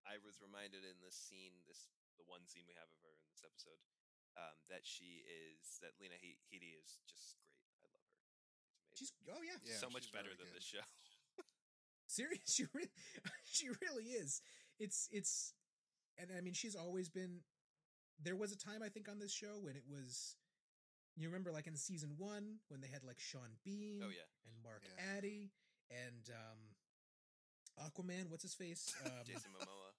[0.05, 3.27] I was reminded in this scene, this the one scene we have of her in
[3.31, 3.79] this episode,
[4.37, 7.55] um, that she is that Lena He- Headey is just great.
[7.83, 8.19] I love her.
[8.93, 10.57] she's oh yeah Yeah, so much better really than good.
[10.59, 10.83] this show.
[12.07, 12.91] serious she really
[13.45, 14.41] she really is
[14.79, 15.53] it's it's
[16.19, 17.39] and i mean she's always been
[18.21, 20.35] there was a time i think on this show when it was
[21.17, 24.53] you remember like in season one when they had like sean bean Oh yeah, and
[24.63, 25.17] mark Yeah.
[25.17, 25.49] addy
[25.89, 26.59] and um
[27.89, 29.91] aquaman what's his face um, Jason Momoa.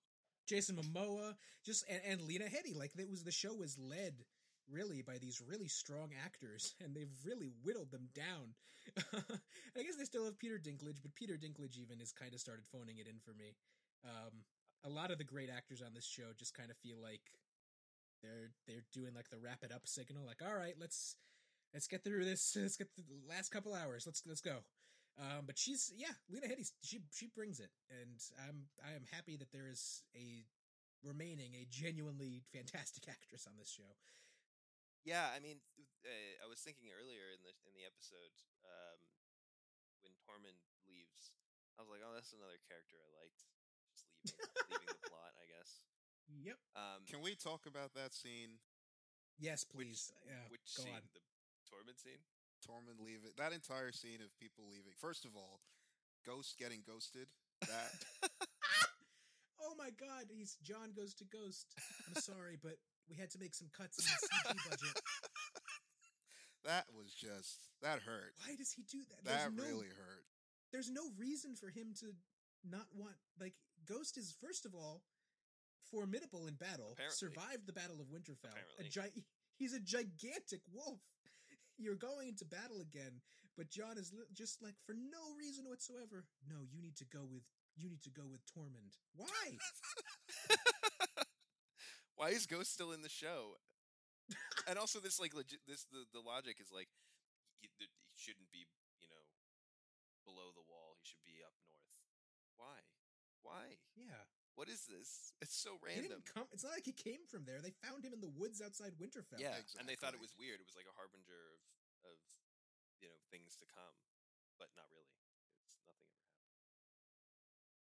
[0.46, 2.76] Jason Momoa, just and, and Lena Headey.
[2.76, 4.24] Like it was the show was led
[4.70, 8.54] really by these really strong actors, and they've really whittled them down.
[9.76, 12.64] I guess they still have Peter Dinklage, but Peter Dinklage even has kind of started
[12.70, 13.56] phoning it in for me.
[14.04, 14.44] Um,
[14.84, 17.22] a lot of the great actors on this show just kind of feel like
[18.22, 21.16] they're they're doing like the wrap it up signal, like all right, let's
[21.74, 22.56] let's get through this.
[22.60, 24.04] Let's get the last couple hours.
[24.06, 24.58] Let's let's go.
[25.16, 26.68] Um, but she's yeah, Lena Headey.
[26.84, 30.44] She she brings it, and I'm I am happy that there is a
[31.00, 33.96] remaining a genuinely fantastic actress on this show.
[35.08, 35.62] Yeah, I mean,
[36.04, 38.34] uh, I was thinking earlier in the in the episode
[38.66, 38.98] um,
[40.04, 41.32] when Tormund leaves,
[41.78, 43.40] I was like, oh, that's another character I liked.
[43.88, 45.80] Just leaving, leaving the plot, I guess.
[46.26, 46.58] Yep.
[46.74, 48.58] Um, Can we talk about that scene?
[49.38, 50.10] Yes, which please.
[50.26, 50.42] yeah.
[50.50, 50.98] which go scene?
[50.98, 51.06] on.
[51.14, 51.22] The
[51.70, 52.18] Tormund scene?
[52.66, 53.30] Tormund leaving.
[53.38, 54.92] That entire scene of people leaving.
[54.98, 55.60] First of all,
[56.26, 57.28] Ghost getting ghosted.
[57.62, 57.94] That
[59.62, 60.26] oh my God!
[60.28, 61.66] He's Jon goes to Ghost.
[62.08, 62.76] I'm sorry, but
[63.08, 64.96] we had to make some cuts in the CG budget.
[66.66, 68.34] that was just that hurt.
[68.44, 69.24] Why does he do that?
[69.24, 70.24] That There's no, really hurt.
[70.72, 72.12] There's no reason for him to
[72.68, 73.54] not want like
[73.86, 75.02] Ghost is first of all
[75.90, 76.92] formidable in battle.
[76.92, 77.16] Apparently.
[77.16, 78.50] Survived the Battle of Winterfell.
[78.50, 79.12] A Apparently.
[79.14, 79.24] gi-
[79.56, 81.00] he's a gigantic wolf.
[81.78, 83.20] You're going into battle again,
[83.56, 86.24] but Jon is li- just like for no reason whatsoever.
[86.48, 87.44] No, you need to go with
[87.76, 88.96] you need to go with Tormund.
[89.14, 89.60] Why?
[92.16, 93.60] Why is Ghost still in the show?
[94.66, 95.60] and also, this like legit.
[95.68, 96.88] This the the logic is like
[97.60, 97.86] he, he
[98.16, 98.64] shouldn't be
[99.00, 99.24] you know
[100.24, 100.96] below the wall.
[100.98, 102.00] He should be up north.
[102.56, 102.88] Why?
[103.44, 103.78] Why?
[103.94, 104.24] yeah.
[104.56, 105.36] What is this?
[105.44, 106.16] It's so random.
[106.16, 106.48] didn't come.
[106.48, 107.60] It's not like he came from there.
[107.60, 109.36] They found him in the woods outside Winterfell.
[109.36, 110.64] Yeah, and they thought it was weird.
[110.64, 111.60] It was like a harbinger of
[112.08, 112.16] of
[113.04, 113.96] you know things to come,
[114.56, 115.12] but not really.
[115.68, 116.56] It's nothing ever happened.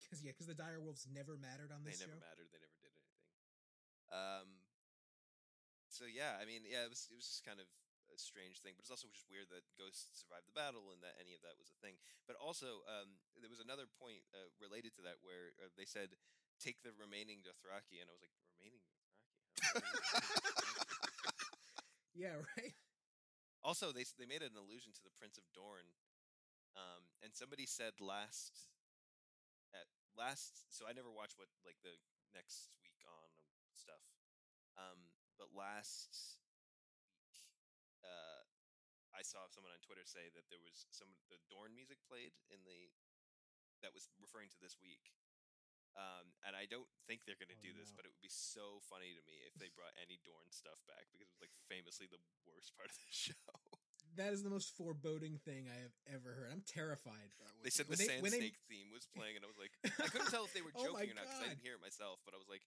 [0.01, 2.01] because yeah, because the dire wolves never mattered on this.
[2.01, 2.25] They this never show.
[2.25, 2.49] mattered.
[2.49, 3.25] They never did anything.
[4.09, 4.49] Um.
[5.93, 7.69] So yeah, I mean, yeah, it was it was just kind of
[8.13, 11.17] a strange thing, but it's also just weird that Ghost survived the battle and that
[11.17, 11.97] any of that was a thing.
[12.29, 16.13] But also, um, there was another point uh, related to that where uh, they said
[16.63, 19.13] take the remaining Dothraki, and I was like, remaining Dothraki.
[22.15, 22.75] Yeah, right.
[23.63, 25.93] Also, they they made an allusion to the Prince of Dorne,
[26.77, 28.71] um, and somebody said last
[29.75, 30.69] at last.
[30.73, 31.95] So I never watched what like the
[32.33, 33.29] next week on
[33.75, 34.03] stuff,
[34.79, 36.41] um, but last
[37.29, 37.45] week,
[38.05, 38.43] uh,
[39.17, 42.63] I saw someone on Twitter say that there was some the Dorne music played in
[42.65, 42.93] the
[43.83, 45.13] that was referring to this week.
[45.93, 48.01] Um, and I don't think they're going to Oh, do this, no.
[48.01, 51.05] but it would be so funny to me if they brought any Dorne stuff back
[51.09, 53.37] because it was like famously the worst part of the show.
[54.17, 56.49] That is the most foreboding thing I have ever heard.
[56.53, 57.33] I'm terrified.
[57.65, 59.49] They was said the When they- Sand when they- Snake theme was playing, and I
[59.53, 61.61] was like, I couldn't tell if they were Oh joking or not because I God.
[61.61, 62.21] didn't hear it myself.
[62.25, 62.65] But I was like,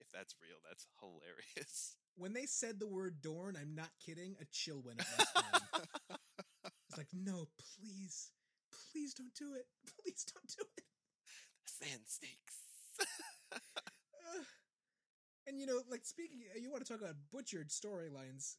[0.00, 1.96] if that's real, that's hilarious.
[2.20, 4.36] When they said the word Dorne, I'm not kidding.
[4.36, 6.20] A chill went up my spine.
[6.88, 8.28] It's like, no, please,
[8.68, 9.64] please don't do it.
[9.88, 10.84] Please don't do it.
[11.64, 12.61] Sand snakes.
[13.00, 13.06] Ugh.
[15.46, 18.56] and you know, like speaking, you want to talk about butchered storylines?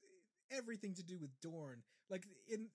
[0.52, 1.84] Everything to do with Dorne.
[2.10, 2.68] Like in,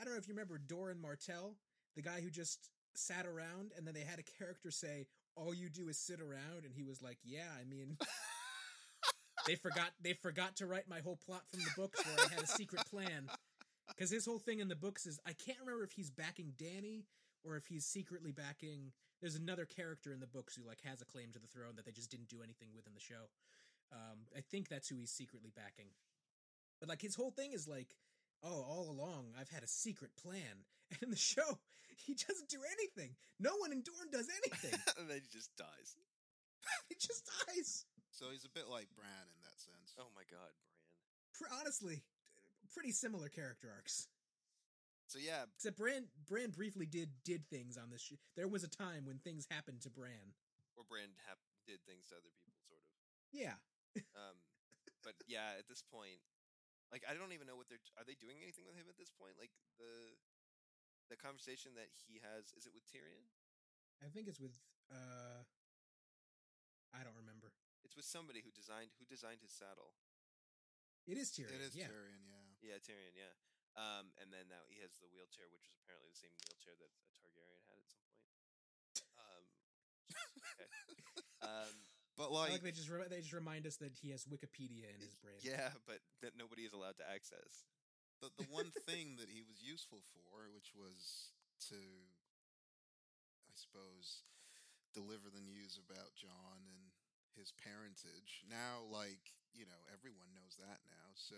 [0.00, 1.56] I don't know if you remember Doran Martell,
[1.96, 5.68] the guy who just sat around, and then they had a character say, "All you
[5.68, 7.96] do is sit around," and he was like, "Yeah, I mean."
[9.46, 12.44] they forgot they forgot to write my whole plot from the books where I had
[12.44, 13.28] a secret plan.
[13.88, 17.04] Because his whole thing in the books is I can't remember if he's backing Dany
[17.44, 18.92] or if he's secretly backing.
[19.24, 21.88] There's another character in the books who like has a claim to the throne that
[21.88, 23.32] they just didn't do anything with in the show.
[23.88, 25.88] Um, I think that's who he's secretly backing.
[26.76, 27.96] But like his whole thing is like,
[28.44, 31.56] oh, all along I've had a secret plan, and in the show
[31.96, 33.16] he doesn't do anything.
[33.40, 34.76] No one in Dorne does anything.
[35.00, 35.96] and then he just dies.
[36.90, 37.86] he just dies.
[38.12, 39.96] So he's a bit like Bran in that sense.
[39.96, 40.84] Oh my god, Bran.
[41.32, 42.04] Pr- honestly,
[42.76, 44.04] pretty similar character arcs.
[45.14, 48.02] So yeah, Except Bran, Bran briefly did did things on this.
[48.02, 50.34] Sh- there was a time when things happened to Bran.
[50.74, 51.38] or Bran hap-
[51.70, 52.90] did things to other people, sort of.
[53.30, 53.54] Yeah,
[54.18, 54.34] Um,
[55.06, 56.18] but yeah, at this point,
[56.90, 57.78] like I don't even know what they're.
[57.94, 59.38] Are they doing anything with him at this point?
[59.38, 60.18] Like the
[61.06, 63.30] the conversation that he has is it with Tyrion?
[64.02, 64.58] I think it's with.
[64.90, 65.46] uh
[66.90, 67.54] I don't remember.
[67.86, 69.94] It's with somebody who designed who designed his saddle.
[71.06, 71.54] It is Tyrion.
[71.54, 71.86] it is yeah.
[71.86, 72.74] Tyrion, yeah.
[72.74, 73.14] Yeah, Tyrion.
[73.14, 73.30] Yeah.
[73.74, 76.90] Um, and then now he has the wheelchair, which was apparently the same wheelchair that
[76.94, 78.30] a Targaryen had at some point.
[79.18, 79.44] Um,
[80.54, 80.70] okay.
[81.42, 81.74] Um,
[82.14, 85.02] But like, like they just re- they just remind us that he has Wikipedia in
[85.02, 85.42] his brain.
[85.42, 87.66] yeah, but that nobody is allowed to access.
[88.22, 91.34] the the one thing that he was useful for, which was
[91.74, 91.74] to,
[93.50, 94.22] I suppose,
[94.94, 96.94] deliver the news about Jon and
[97.34, 98.46] his parentage.
[98.46, 101.10] Now, like you know, everyone knows that now.
[101.18, 101.34] So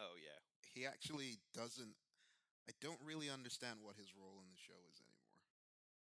[0.00, 0.40] Oh yeah.
[0.74, 1.94] He actually doesn't.
[2.66, 5.38] I don't really understand what his role in the show is anymore.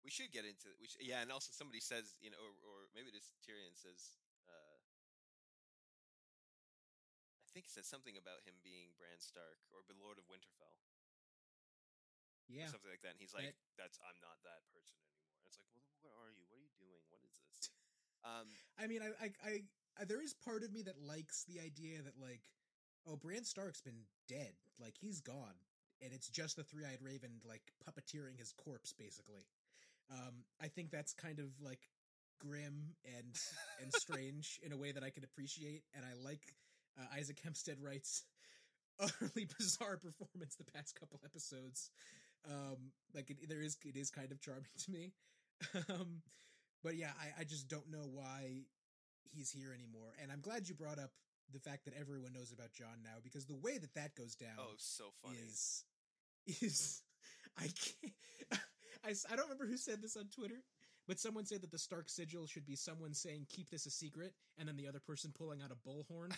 [0.05, 2.77] We should get into we should, yeah, and also somebody says you know, or, or
[2.95, 4.15] maybe this Tyrion says.
[4.47, 4.77] Uh,
[7.43, 10.75] I think it says something about him being Bran Stark or the Lord of Winterfell,
[12.51, 12.67] yeah.
[12.67, 13.15] or something like that.
[13.15, 16.13] And he's like, That- "That's I'm not that person anymore." And it's like, well, what
[16.19, 16.43] are you?
[16.51, 17.03] What are you doing?
[17.11, 17.71] What is this?
[18.25, 18.49] Um,
[18.81, 19.53] I mean, I, I, I,
[20.01, 22.41] I, there is part of me that likes the idea that like,
[23.07, 25.57] oh, Bran Stark's been dead, like he's gone,
[26.01, 29.45] and it's just the three-eyed raven like puppeteering his corpse, basically.
[30.11, 31.89] Um, I think that's kind of like
[32.39, 33.39] grim and
[33.81, 36.55] and strange in a way that I can appreciate, and I like
[36.99, 38.23] uh, Isaac Hempstead Wright's
[38.99, 41.91] utterly bizarre performance the past couple episodes.
[42.49, 45.13] Um, like it, there is, it is kind of charming to me.
[45.89, 46.21] um,
[46.83, 48.65] but yeah, I, I just don't know why
[49.31, 50.13] he's here anymore.
[50.21, 51.11] And I'm glad you brought up
[51.53, 54.57] the fact that everyone knows about Jon now because the way that that goes down
[54.59, 55.37] oh, so funny.
[55.47, 55.83] is
[56.61, 57.01] is
[57.57, 58.13] I can't.
[59.05, 60.63] I, I don't remember who said this on Twitter,
[61.07, 64.33] but someone said that the Stark sigil should be someone saying "keep this a secret"
[64.57, 66.33] and then the other person pulling out a bullhorn.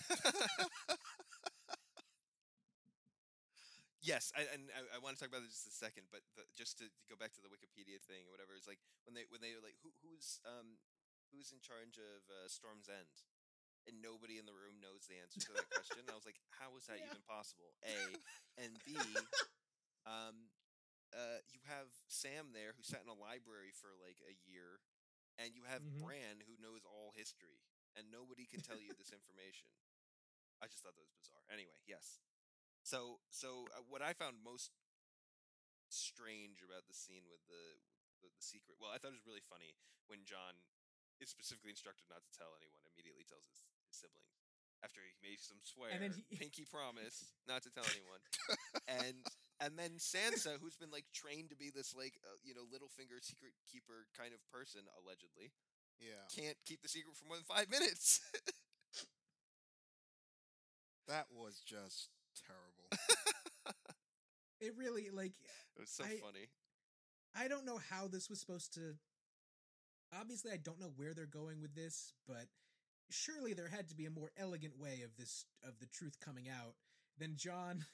[4.04, 6.44] yes, I, and I, I want to talk about it just a second, but the,
[6.60, 9.24] just to, to go back to the Wikipedia thing or whatever, is like when they
[9.32, 10.76] when they were like, who who's um
[11.32, 13.24] who's in charge of uh, Storm's End,
[13.88, 15.98] and nobody in the room knows the answer to that question.
[16.04, 17.10] And I was like, how is that Yeah.
[17.10, 17.74] even possible?
[17.88, 18.20] A
[18.60, 18.96] and B,
[20.06, 20.52] um,
[21.16, 24.84] uh, you have Sam there who sat in a library for like a year,
[25.40, 26.04] and you have Mhm.
[26.04, 27.64] Bran who knows all history,
[27.96, 29.72] and nobody can tell you this information.
[30.60, 31.46] I just thought that was bizarre.
[31.54, 32.20] Anyway, yes.
[32.84, 34.72] So, so uh, what I found most
[35.88, 37.80] strange about the scene with the,
[38.24, 39.76] the the secret, well, I thought it was really funny
[40.12, 40.58] when Jon
[41.22, 42.84] is specifically instructed not to tell anyone.
[42.94, 44.36] Immediately tells his, his siblings
[44.86, 48.22] after he made some swear, and then he- pinky promise not to tell anyone,
[48.88, 49.18] and
[49.64, 53.18] and then Sansa, who's been like trained to be this like uh, you know Littlefinger
[53.24, 55.50] secret keeper kind of person, allegedly,
[55.98, 58.22] Yeah, can't keep the secret for more than five minutes.
[61.08, 62.10] that was just
[62.46, 62.88] terrible.
[64.62, 65.34] it really like
[65.76, 66.50] it was so I- funny.
[67.36, 68.96] I don't know how this was supposed to.
[70.18, 72.48] Obviously, I don't know where they're going with this, but
[73.10, 76.46] surely there had to be a more elegant way of this of the truth coming
[76.50, 76.76] out
[77.20, 77.86] than Jon,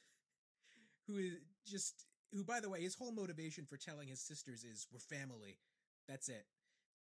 [1.08, 1.34] who is
[1.66, 5.60] just who, by the way, his whole motivation for telling his sisters is we're family.
[6.08, 6.46] That's it.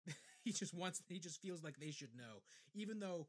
[0.45, 1.03] he just wants.
[1.09, 2.43] He just feels like they should know,
[2.75, 3.27] even though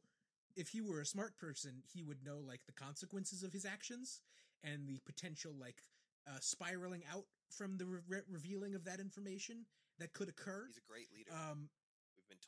[0.56, 4.20] if he were a smart person, he would know like the consequences of his actions
[4.62, 5.82] and the potential like
[6.28, 9.66] uh, spiraling out from the re- revealing of that information
[9.98, 10.64] that could occur.
[10.66, 11.30] He's a great leader.
[11.32, 11.68] Um,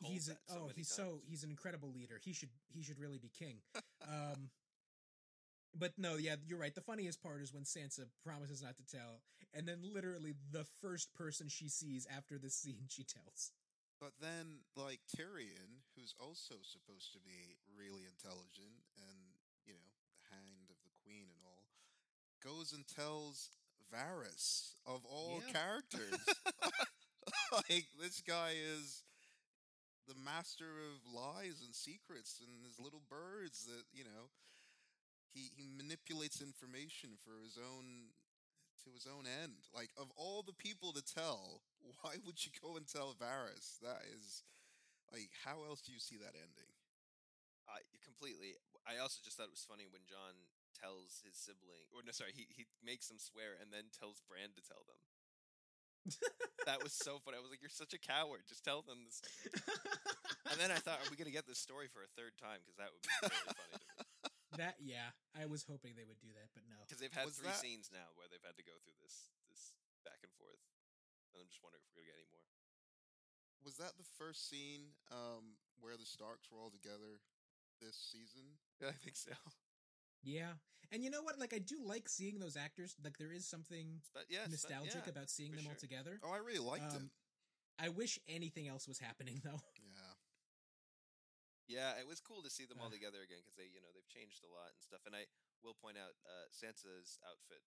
[0.01, 1.09] told he's a, that so oh, many he's times.
[1.09, 2.19] so he's an incredible leader.
[2.23, 3.57] He should he should really be king.
[4.09, 4.51] um,
[5.79, 6.75] but no, yeah, you're right.
[6.75, 9.21] The funniest part is when Sansa promises not to tell,
[9.53, 13.53] and then literally the first person she sees after this scene, she tells.
[14.01, 19.33] But then, like Tyrion, who's also supposed to be really intelligent and,
[19.65, 21.65] you know, the hand of the queen and all,
[22.45, 23.49] goes and tells
[23.93, 25.53] Varys of all Yeah.
[25.61, 26.21] characters.
[27.53, 29.03] like, this guy is
[30.07, 34.31] the master of lies and secrets and his little birds that, you know,
[35.35, 38.15] he, he manipulates information for his own
[38.87, 39.67] to his own end.
[39.75, 41.61] Like of all the people to tell,
[42.01, 43.83] why would you go and tell Varys?
[43.83, 44.47] That is
[45.11, 46.73] like how else do you see that ending?
[47.67, 48.55] I completely.
[48.87, 50.39] I also just thought it was funny when Jon
[50.79, 54.55] tells his sibling, or no, sorry, he he makes them swear and then tells Bran
[54.55, 55.03] to tell them.
[56.67, 57.37] That was so funny.
[57.37, 58.43] I was like, "You're such a coward.
[58.49, 59.19] Just tell them this."
[60.51, 62.63] And then I thought, "Are we gonna get this story for a third time?
[62.63, 63.93] Because that would be really funny to me."
[64.63, 66.79] that yeah, I was hoping they would do that, but no.
[66.87, 69.35] Because they've had Was three that- scenes now where they've had to go through this
[69.53, 69.75] this
[70.07, 70.63] back and forth,
[71.35, 72.47] and I'm just wondering if we're gonna get any more.
[73.67, 77.19] Was that the first scene um, where the Starks were all together
[77.83, 78.57] this season?
[78.81, 79.33] Yeah, I think so.
[80.27, 80.59] Yeah,
[80.91, 81.39] and you know what?
[81.39, 82.99] Like, I do like seeing those actors.
[82.99, 85.15] Like, there is something But fun- nostalgic yeah.
[85.15, 86.19] about seeing them all together.
[86.27, 87.11] Oh, I really liked Um,
[87.79, 89.63] I wish anything else was happening though.
[89.79, 90.15] Yeah.
[91.67, 94.07] Yeah, it was cool to see them all together again because they, you know, they've
[94.07, 95.03] changed a lot and stuff.
[95.07, 95.27] And I
[95.63, 97.63] will point out, uh, Sansa's outfit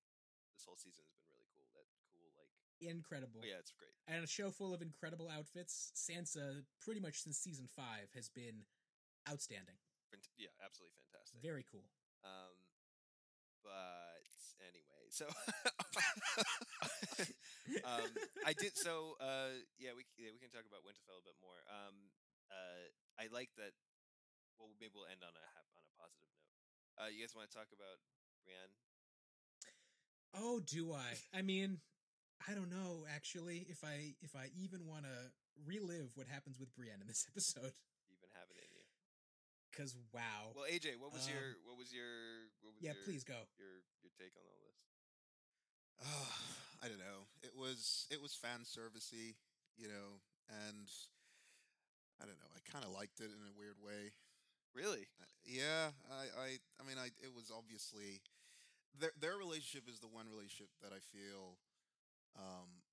[0.55, 1.67] this whole season has been really cool.
[1.75, 1.83] That
[2.15, 2.47] cool, like,
[2.79, 3.43] Incredible.
[3.43, 3.91] oh, yeah, it's great.
[4.07, 5.91] And a show full of incredible outfits.
[5.95, 8.63] Sansa, pretty much since season five, has been
[9.27, 9.75] outstanding.
[10.39, 11.43] Yeah, absolutely fantastic.
[11.43, 11.91] Very cool.
[12.23, 12.55] Um,
[13.63, 14.23] but
[14.63, 15.25] anyway, so
[17.87, 18.11] um,
[18.45, 19.15] I did so.
[19.19, 21.59] Uh, yeah, we yeah, we can talk about Winterfell a bit more.
[21.69, 21.95] Um,
[22.51, 23.71] uh, I like that.
[24.57, 25.47] Well, maybe we'll end on a
[25.79, 26.51] on a positive note.
[26.99, 27.99] Uh, you guys want to talk about
[28.43, 28.75] Brienne?
[30.35, 31.15] Oh, do I?
[31.33, 31.79] I mean,
[32.47, 35.31] I don't know actually if I if I even want to
[35.65, 37.73] relive what happens with Brienne in this episode.
[37.73, 38.83] Do you even have it in you?
[39.75, 40.51] Cause wow.
[40.55, 43.47] Well, AJ, what was Um, your what was your what was yeah, your, please go.
[43.57, 44.79] your your take on all this?
[46.03, 47.27] Uh, I don't know.
[47.43, 49.35] It was it was fan servicey,
[49.77, 50.19] you know,
[50.67, 50.89] and
[52.19, 52.51] I don't know.
[52.51, 54.11] I kind of liked it in a weird way.
[54.75, 55.07] Really?
[55.21, 56.47] Uh, yeah, I, I,
[56.79, 57.07] I mean, I.
[57.23, 58.21] It was obviously
[58.99, 61.57] their their relationship is the one relationship that I feel
[62.37, 62.83] um,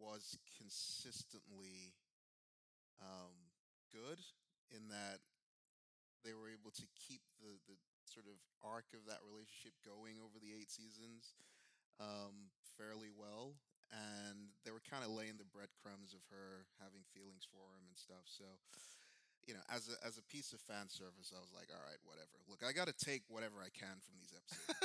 [0.00, 1.94] was consistently
[3.00, 3.52] um,
[3.92, 4.18] good
[4.74, 5.20] in that
[6.24, 7.76] they were able to keep the the
[8.08, 11.36] sort of arc of that relationship going over the eight seasons
[12.00, 13.56] um, fairly well.
[13.88, 17.96] And they were kind of laying the breadcrumbs of her having feelings for him and
[17.96, 18.28] stuff.
[18.28, 18.44] So,
[19.48, 21.96] you know, as a as a piece of fan service, I was like, all right,
[22.04, 22.36] whatever.
[22.52, 24.76] Look, I got to take whatever I can from these episodes.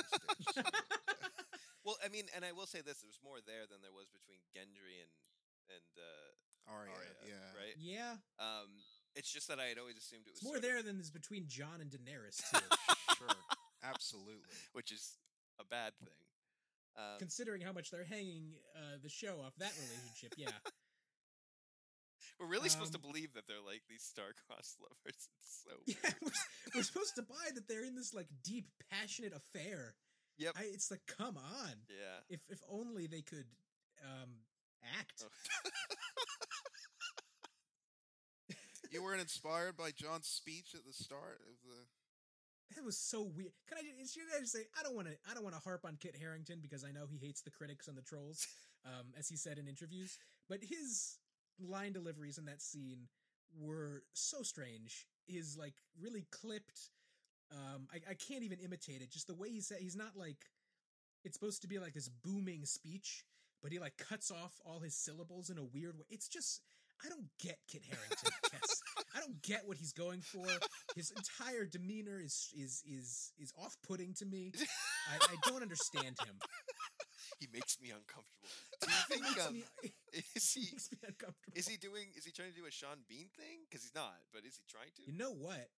[0.48, 0.62] Stage, so,
[1.84, 4.08] Well, I mean, and I will say this: there was more there than there was
[4.08, 5.12] between Gendry and
[5.68, 7.48] and uh, Arya, Arya, yeah.
[7.52, 7.76] right?
[7.76, 8.80] Yeah, Um,
[9.16, 11.00] it's just that I had always assumed it was it's more sort of- there than
[11.00, 12.58] is between Jon and Daenerys too.
[13.18, 13.28] Sure,
[13.82, 14.50] absolutely.
[14.72, 15.18] which is
[15.60, 16.14] a bad thing.
[16.96, 20.34] Um, considering how much they're hanging uh, the show off that relationship.
[20.36, 20.54] Yeah,
[22.40, 24.94] we're really supposed to um, believe that they're like these star-crossed lovers.
[25.18, 26.14] It's so yeah.
[26.22, 26.30] We're,
[26.76, 29.94] we're supposed to buy that they're in this like deep, passionate affair.
[30.38, 30.54] Yep.
[30.56, 31.74] I, it's like, come on.
[31.88, 32.22] yeah.
[32.28, 33.46] If if only they could
[34.04, 34.30] um,
[34.98, 35.22] act.
[35.24, 35.70] Oh.
[38.94, 42.76] You weren't inspired by Jon's speech at the start of the.
[42.76, 43.50] That was so weird.
[43.68, 45.60] Can I just, should I just say I don't want to I don't want to
[45.60, 48.46] harp on Kit Harington because I know he hates the critics and the trolls,
[48.86, 50.16] um, as he said in interviews.
[50.48, 51.18] But his
[51.58, 53.08] line deliveries in that scene
[53.58, 55.08] were so strange.
[55.26, 56.90] His like really clipped.
[57.50, 59.10] Um, I, I can't even imitate it.
[59.10, 60.46] Just the way he said he's not like
[61.24, 63.24] it's supposed to be like this booming speech,
[63.60, 66.06] but he like cuts off all his syllables in a weird way.
[66.10, 66.60] It's just
[67.04, 68.30] I don't get Kit Harington.
[68.52, 68.82] Yes.
[69.14, 70.46] I don't get what he's going for.
[70.96, 74.52] His entire demeanor is is is is off putting to me.
[75.10, 76.36] I, I don't understand him.
[77.40, 78.50] he makes me uncomfortable.
[78.82, 79.64] Do you think makes um, me,
[80.36, 81.54] is he makes me uncomfortable.
[81.54, 83.66] is he doing is he trying to do a Sean Bean thing?
[83.68, 85.02] Because he's not, but is he trying to?
[85.06, 85.70] You know what?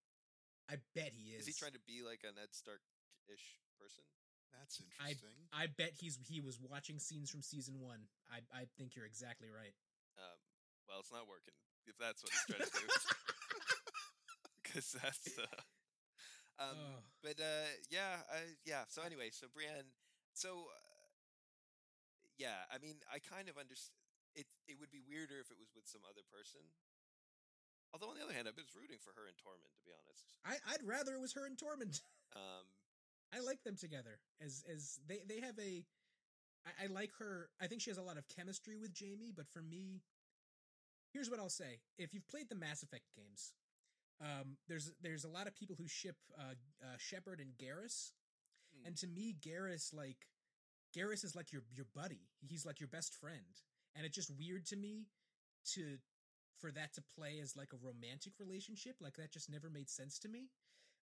[0.69, 1.47] I bet he is.
[1.47, 2.83] Is he trying to be like a Ned Stark
[3.31, 4.03] ish person?
[4.59, 5.47] That's interesting.
[5.53, 8.09] I bet he's he was watching scenes from season one.
[8.33, 9.77] I I think you're exactly right.
[10.87, 11.55] Well, it's not working
[11.87, 12.89] if that's what he's trying to do.
[14.67, 15.63] Because that's uh,
[16.61, 18.85] um, oh, but uh, yeah, I, yeah.
[18.89, 19.89] So anyway, so Brienne,
[20.33, 21.07] so uh,
[22.37, 23.97] yeah, I mean, I kind of understand.
[24.37, 26.61] It it would be weirder if it was with some other person.
[27.93, 30.29] Although on the other hand, I've been rooting for her and Tormund, to be honest.
[30.45, 32.01] I I'd rather it was her and Tormund.
[32.35, 32.67] Um,
[33.33, 35.87] I like them together as as they they have a.
[36.67, 37.49] I, I like her.
[37.63, 40.03] I think she has a lot of chemistry with Jaime, but for me,
[41.13, 43.53] here's what I'll say: if you've played the Mass Effect games,
[44.21, 48.13] um, there's there's a lot of people who ship uh, uh, Shepard and Garrus,
[48.77, 48.87] Mm.
[48.89, 50.27] and to me, Garrus like
[50.95, 52.29] Garrus is like your your buddy.
[52.49, 53.61] He's like your best friend,
[53.95, 55.07] and it's just weird to me
[55.75, 55.99] to
[56.59, 58.97] for that to play as like a romantic relationship.
[59.01, 60.49] Like that just never made sense to me.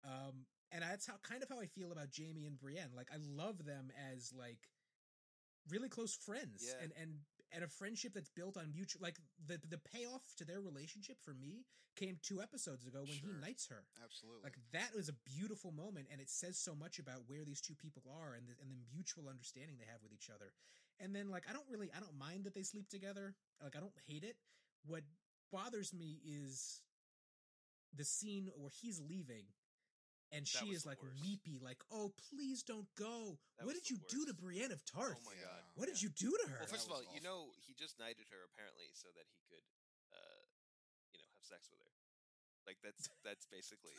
[0.05, 2.92] Um, and that's how kind of how I feel about Jaime and Brienne.
[2.96, 4.68] Like I love them as like
[5.68, 6.82] really close friends, Yeah.
[6.84, 7.11] and and
[7.53, 9.03] and a friendship that's built on mutual.
[9.03, 11.64] Like the the payoff to their relationship for me
[11.96, 13.82] came two episodes ago when he knights her.
[14.03, 14.42] Absolutely.
[14.44, 17.74] Like that was a beautiful moment, and it says so much about where these two
[17.74, 20.53] people are and the, and the mutual understanding they have with each other.
[21.01, 23.34] and then like I don't really I don't mind that they sleep together.
[23.62, 24.36] Like I don't hate it.
[24.86, 25.03] What
[25.53, 26.82] bothers me is
[27.96, 29.44] the scene where he's leaving
[30.32, 31.18] and That she is like worst.
[31.22, 33.38] weepy, like, "Oh, please don't go.
[33.58, 34.34] That what did the you do to.
[34.34, 35.18] Brienne of Tarth?
[35.18, 35.62] Oh my god.
[35.74, 37.98] What did you do to her?" Well, first of all, was you know he just
[37.98, 39.66] knighted her apparently so that he could,
[40.14, 40.42] uh,
[41.12, 41.90] you know, have sex with her.
[42.66, 43.96] Like that's that's basically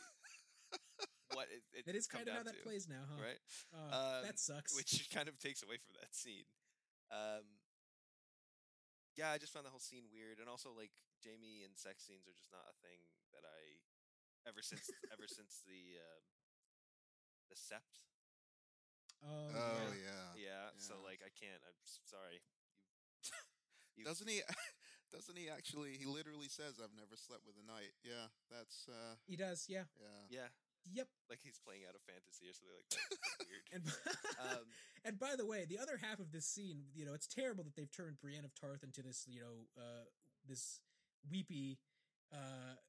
[1.36, 3.20] what it, it that is kind of how that to, plays now, huh?
[3.20, 3.40] right?
[3.74, 4.72] Uh, Um, that sucks.
[4.72, 6.48] Which kind of takes away from that scene.
[7.12, 7.44] Um,
[9.16, 12.24] yeah, I just found the whole scene weird, and also like Jaime and sex scenes
[12.24, 13.04] are just not a thing
[13.36, 13.81] that I
[14.48, 16.22] ever since ever since the um,
[17.50, 18.00] the Sept.
[19.22, 20.34] oh, Oh yeah.
[20.36, 20.42] yeah.
[20.50, 21.60] Yeah, so like I can't.
[21.66, 22.40] I'm sorry.
[23.96, 24.42] You, you, Doesn't he?
[25.12, 25.92] Doesn't he actually?
[26.00, 29.84] He literally says, "I've never slept with a knight." Yeah, that's uh, He does, yeah.
[30.00, 30.24] yeah.
[30.40, 30.48] yeah,
[31.04, 31.08] Yep.
[31.28, 33.46] like he's playing out a fantasy or something like that.
[33.46, 33.64] Weird.
[33.76, 33.84] And
[34.40, 34.64] Um,
[35.04, 37.76] and by the way, the other half of this scene, you know, it's terrible that
[37.76, 40.04] they've turned Brienne of Tarth into this, you know, uh,
[40.48, 40.80] this
[41.30, 41.78] weepy
[42.32, 42.80] uh,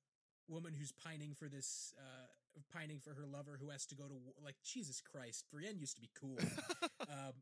[0.48, 2.28] woman who's pining for this, uh,
[2.74, 4.34] pining for her lover who has to go to war.
[4.44, 6.40] Like Jesus Christ, Brienne used to be cool.
[7.10, 7.34] um,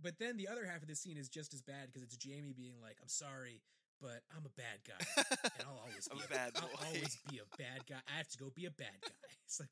[0.00, 2.52] but then the other half of this scene is just as bad because it's Jaime
[2.52, 3.62] being like, "I'm sorry,
[4.00, 5.02] but I'm a bad guy,
[5.58, 7.98] and I'll always be a bad I'll always be a bad guy.
[8.06, 9.10] I have to go be a bad guy."
[9.48, 9.70] It's like,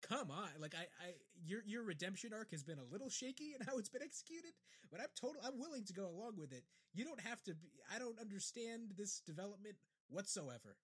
[0.00, 1.10] come on, like I, I,
[1.44, 4.52] your your redemption arc has been a little shaky in how it's been executed,
[4.90, 5.42] but I'm total.
[5.44, 6.62] I'm willing to go along with it.
[6.94, 7.54] You don't have to.
[7.54, 9.74] be I don't understand this development
[10.08, 10.76] whatsoever.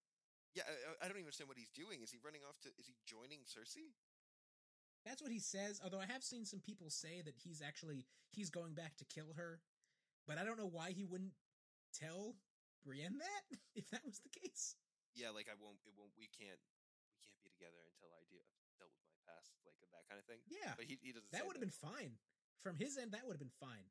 [0.54, 2.00] Yeah, I, I don't even understand what he's doing.
[2.02, 2.68] Is he running off to?
[2.78, 3.92] Is he joining Cersei?
[5.06, 5.80] That's what he says.
[5.82, 9.32] Although I have seen some people say that he's actually he's going back to kill
[9.36, 9.60] her,
[10.26, 11.32] but I don't know why he wouldn't
[11.94, 12.34] tell
[12.84, 13.44] Brienne that
[13.78, 14.74] if that was the case.
[15.14, 15.78] Yeah, like I won't.
[15.86, 16.12] It won't.
[16.18, 16.60] We can't.
[17.14, 18.44] We can't be together until I deal,
[18.78, 20.38] dealt with my past, like that kind of thing.
[20.46, 21.26] Yeah, But he, he doesn't.
[21.34, 22.14] that would have been fine
[22.62, 23.10] from his end.
[23.10, 23.90] That would have been fine.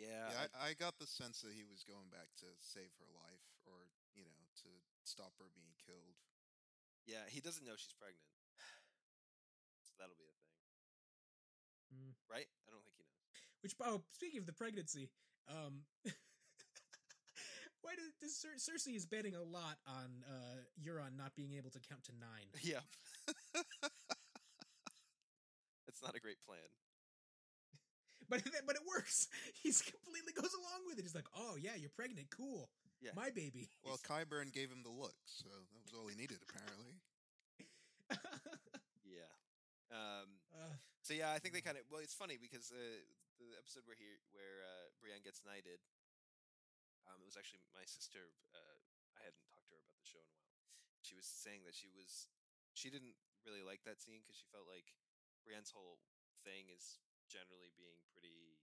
[0.00, 2.90] Yeah, Yeah, I- I, I got the sense that he was going back to save
[2.98, 3.93] her life, or you know, to
[5.04, 6.16] stop her being killed.
[7.06, 7.24] yeah.
[7.28, 8.24] He doesn't know she's pregnant,
[9.84, 10.52] so that'll be a thing,
[11.94, 12.12] Mm.
[12.28, 12.48] right?
[12.66, 13.22] I don't think he knows.
[13.62, 15.10] Which, oh, speaking of the pregnancy,
[15.48, 15.84] um,
[17.82, 21.70] why does, does Cer- Cersei is betting a lot on uh, Euron not being able
[21.70, 22.48] to count to nine?
[22.62, 22.80] Yeah.
[25.86, 26.58] It's not a great plan.
[28.28, 29.28] But but it works.
[29.62, 31.02] He's completely goes along with it.
[31.02, 32.70] He's like, oh yeah, you're pregnant, cool,
[33.04, 33.12] Yeah.
[33.14, 33.68] my baby.
[33.84, 36.96] Well, Qyburn gave him the look, so that was all he needed, apparently.
[39.04, 39.30] Yeah.
[39.92, 40.40] Um.
[40.56, 41.84] uh, So yeah, I think they kind of.
[41.92, 43.04] Well, it's funny because uh,
[43.36, 45.80] the episode where he where uh, Brienne gets knighted.
[47.04, 48.32] Um, it was actually my sister.
[48.56, 48.76] Uh,
[49.12, 50.56] I hadn't talked to her about the show in a while.
[51.04, 52.32] She was saying that she was
[52.72, 54.96] she didn't really like that scene because she felt like
[55.44, 56.00] Brienne's whole
[56.48, 56.96] thing is
[57.28, 58.56] generally being pretty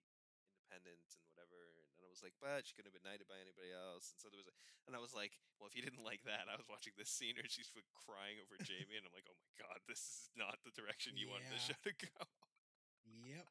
[0.49, 1.80] independent and whatever.
[2.11, 4.11] Was like, but she couldn't have been knighted by anybody else.
[4.11, 6.51] And so there was, a, and I was like, well, if you didn't like that,
[6.51, 9.39] I was watching this scene where she's like, crying over Jaime, and I'm like, oh
[9.39, 12.27] my god, this is not the direction you wanted the show to go
[13.25, 13.47] yep.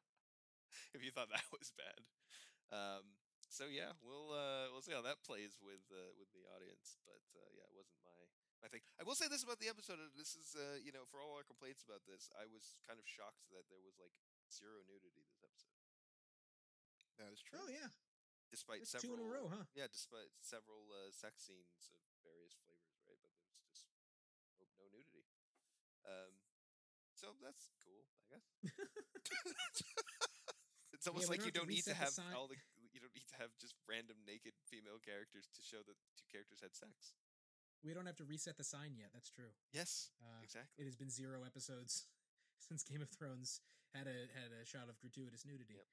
[0.95, 2.01] if you thought that was bad.
[2.71, 3.03] Um,
[3.51, 6.95] so yeah, we'll uh, we'll see how that plays with uh, with the audience.
[7.03, 8.15] But uh, yeah, it wasn't my
[8.63, 8.79] my thing.
[8.95, 9.99] I will say this about the episode.
[10.15, 13.03] This is uh, you know for all our complaints about this, I was kind of
[13.03, 14.15] shocked that there was like
[14.47, 15.83] zero nudity this episode,
[17.19, 17.59] That is true.
[17.59, 17.91] Oh yeah,
[18.51, 19.63] despite several two in a row, huh?
[19.73, 23.17] yeah, despite several uh, sex scenes of various flavors, right?
[23.23, 23.87] But there's just
[24.59, 25.25] no, no nudity.
[26.05, 26.35] Um,
[27.15, 28.45] so that's cool, I guess.
[30.93, 32.61] It's almost we like you don't don't have to need to have all the
[32.93, 36.61] you don't need to have just random naked female characters to show that two characters
[36.61, 37.17] had sex.
[37.81, 39.09] we don't have to reset the sign yet.
[39.09, 39.49] That's true.
[39.73, 40.77] Yes, Uh, exactly.
[40.77, 42.05] it has been zero episodes
[42.69, 43.65] since Game of Thrones
[43.97, 45.81] had a had a shot of gratuitous nudity.
[45.81, 45.89] Yep.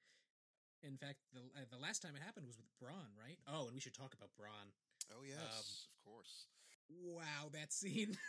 [0.83, 3.39] In fact, the uh, the last time it happened was with Bronn, right?
[3.47, 4.71] Oh, and we should talk about Bronn.
[5.11, 6.47] Oh yes, of course.
[6.89, 8.17] Wow, that scene.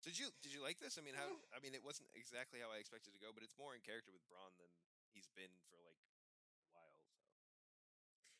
[0.00, 0.96] Did you did you like this?
[0.96, 1.28] I mean, how?
[1.52, 3.84] I mean, it wasn't exactly how I expected it to go, but it's more in
[3.84, 4.72] character with Bronn than
[5.12, 6.00] he's been for like
[6.56, 6.96] a while.
[7.04, 7.20] So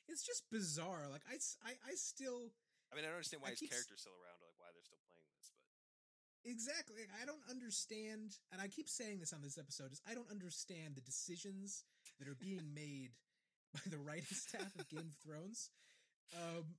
[0.09, 1.05] it's just bizarre.
[1.13, 2.57] Like I, I, I still
[2.91, 4.89] I mean, I don't understand why I his character's still around or like why they're
[4.89, 5.69] still playing this, but
[6.43, 7.07] exactly.
[7.21, 10.99] I don't understand, and I keep saying this on this episode: is I don't understand
[10.99, 11.85] the decisions
[12.21, 13.11] that are being made
[13.75, 15.71] by the writing staff of Game of Thrones.
[16.37, 16.77] Um,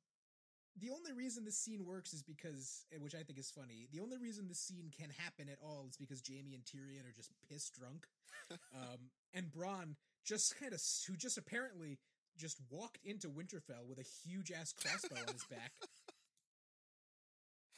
[0.79, 3.87] the only reason this scene works is because, which I think is funny.
[3.91, 7.13] The only reason this scene can happen at all is because Jaime and Tyrion are
[7.13, 8.07] just pissed drunk,
[8.75, 11.97] um, and Bronn just kind of, who just apparently
[12.37, 15.73] just walked into Winterfell with a huge ass crossbow on his back.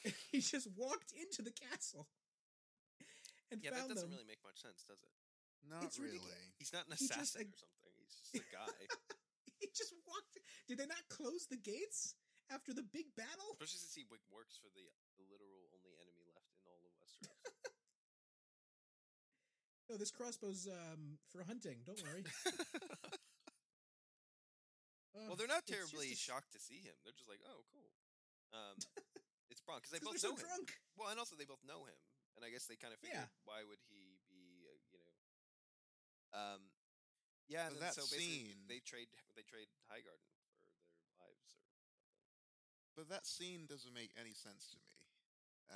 [0.31, 2.07] he just walked into the castle
[3.53, 4.17] and yeah, that doesn't them.
[4.17, 5.13] really make much sense, does it?
[5.69, 6.27] Not It's ridiculous.
[6.27, 6.53] really.
[6.59, 7.93] He's not an He just, assassin like- or something.
[7.97, 8.79] He's He's just a guy.
[9.63, 10.37] he just walked.
[10.67, 12.15] Did they not close the gates
[12.51, 13.55] after the big battle?
[13.55, 14.83] Especially since he like, works for the,
[15.19, 17.31] the literal only enemy left in all of Westeros.
[19.91, 21.83] No, this crossbow's um, for hunting.
[21.85, 22.23] Don't worry.
[25.13, 26.95] well, they're not terribly a s- shocked to see him.
[27.05, 27.91] They're just like, oh, cool.
[28.55, 28.75] Um,
[29.51, 30.41] it's Bronn because they 'Cause both know so him.
[30.41, 30.67] drunk.
[30.97, 31.99] Well, and also they both know him,
[32.39, 33.29] and I guess they kind of figured Yeah.
[33.45, 34.02] why would he
[36.33, 36.61] um,
[37.47, 37.69] yeah.
[37.69, 40.29] But that so basically scene- they trade they trade Highgarden
[40.89, 41.73] for their lives or something.
[42.93, 44.93] But that scene doesn't make any sense to me,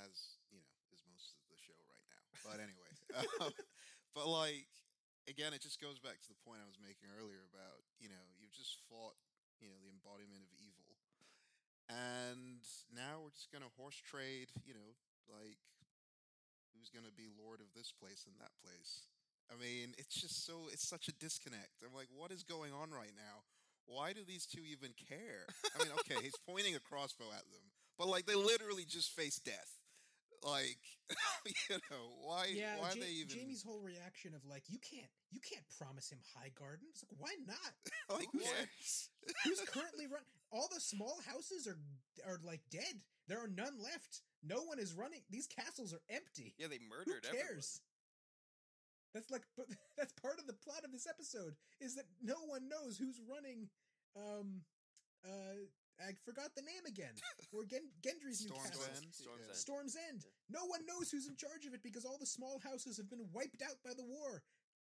[0.05, 2.24] as you know, is most of the show right now.
[2.45, 2.91] But anyway,
[3.41, 3.53] um,
[4.14, 4.70] but like
[5.26, 8.26] again, it just goes back to the point I was making earlier about you know
[8.38, 9.18] you've just fought
[9.58, 10.93] you know the embodiment of evil,
[11.89, 12.62] and
[12.93, 14.53] now we're just gonna horse trade.
[14.62, 14.91] You know,
[15.30, 15.58] like
[16.78, 19.10] who's gonna be lord of this place and that place.
[19.52, 21.84] I mean, it's just so it's such a disconnect.
[21.86, 23.43] I'm like, what is going on right now?
[23.86, 25.48] Why do these two even care?
[25.76, 27.64] I mean, okay, he's pointing a crossbow at them,
[27.98, 29.72] but like they literally just face death.
[30.43, 30.78] Like,
[31.70, 32.48] you know, why?
[32.54, 36.12] yeah, why Ja- they even Jaime's whole reaction of like, you can't, you can't promise
[36.12, 36.86] him Highgarden.
[36.91, 37.74] It's like, why not?
[38.20, 38.54] like Who what?
[38.54, 39.10] cares?
[39.43, 40.22] Who's currently run?
[40.52, 41.78] All the small houses are
[42.30, 43.02] are like dead.
[43.28, 44.22] There are none left.
[44.43, 45.22] No one is running.
[45.30, 46.54] These castles are empty.
[46.58, 47.82] Yeah, they murdered Who murdered cares?
[49.14, 52.68] That's like, but that's part of the plot of this episode is that no one
[52.70, 53.70] knows who's running.
[54.16, 54.62] Um,
[55.26, 55.66] uh,
[55.99, 57.16] I forgot the name again.
[57.55, 58.84] Or Gen- Gendry's new Storm's castle.
[58.93, 59.08] End?
[59.16, 59.47] Storm's Yeah.
[59.49, 59.55] End.
[59.58, 60.22] Storm's End.
[60.51, 63.26] No one knows who's in charge of it because all the small houses have been
[63.34, 64.43] wiped out by the war.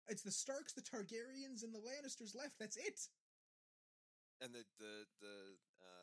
[0.07, 2.55] It's the Starks, the Targaryens, and the Lannisters left.
[2.59, 2.99] That's it.
[4.41, 5.36] and the the the
[5.82, 6.01] um,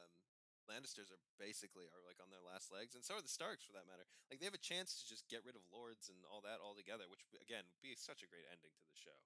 [0.68, 3.72] Lannisters are basically are like on their last legs, and so are the Starks for
[3.72, 4.04] that matter.
[4.28, 7.08] Like they have a chance to just get rid of lords and all that altogether,
[7.08, 9.18] which again would be such a great ending to the show.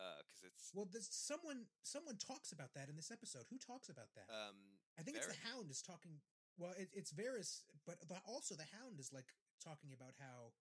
[0.00, 3.44] Because it's Well, there's someone someone talks about that in this episode.
[3.52, 4.28] Who talks about that?
[4.32, 4.56] um,
[4.96, 6.20] I think it's the Hound is talking.
[6.56, 9.28] Well, it, it's Varys, but the, also the Hound is like
[9.64, 10.52] talking about how,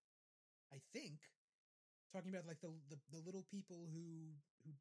[0.71, 1.27] I think,
[2.11, 4.75] talking about like the the, the little people who who.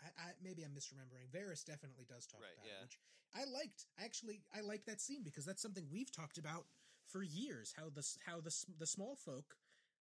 [0.00, 1.28] I, I maybe I'm misremembering.
[1.30, 2.80] Varys definitely does talk Right, about yeah.
[2.80, 2.98] it, which
[3.34, 3.86] I liked.
[3.98, 6.66] I actually I like that scene because that's something we've talked about
[7.08, 7.74] for years.
[7.76, 9.56] How the how the the small folk,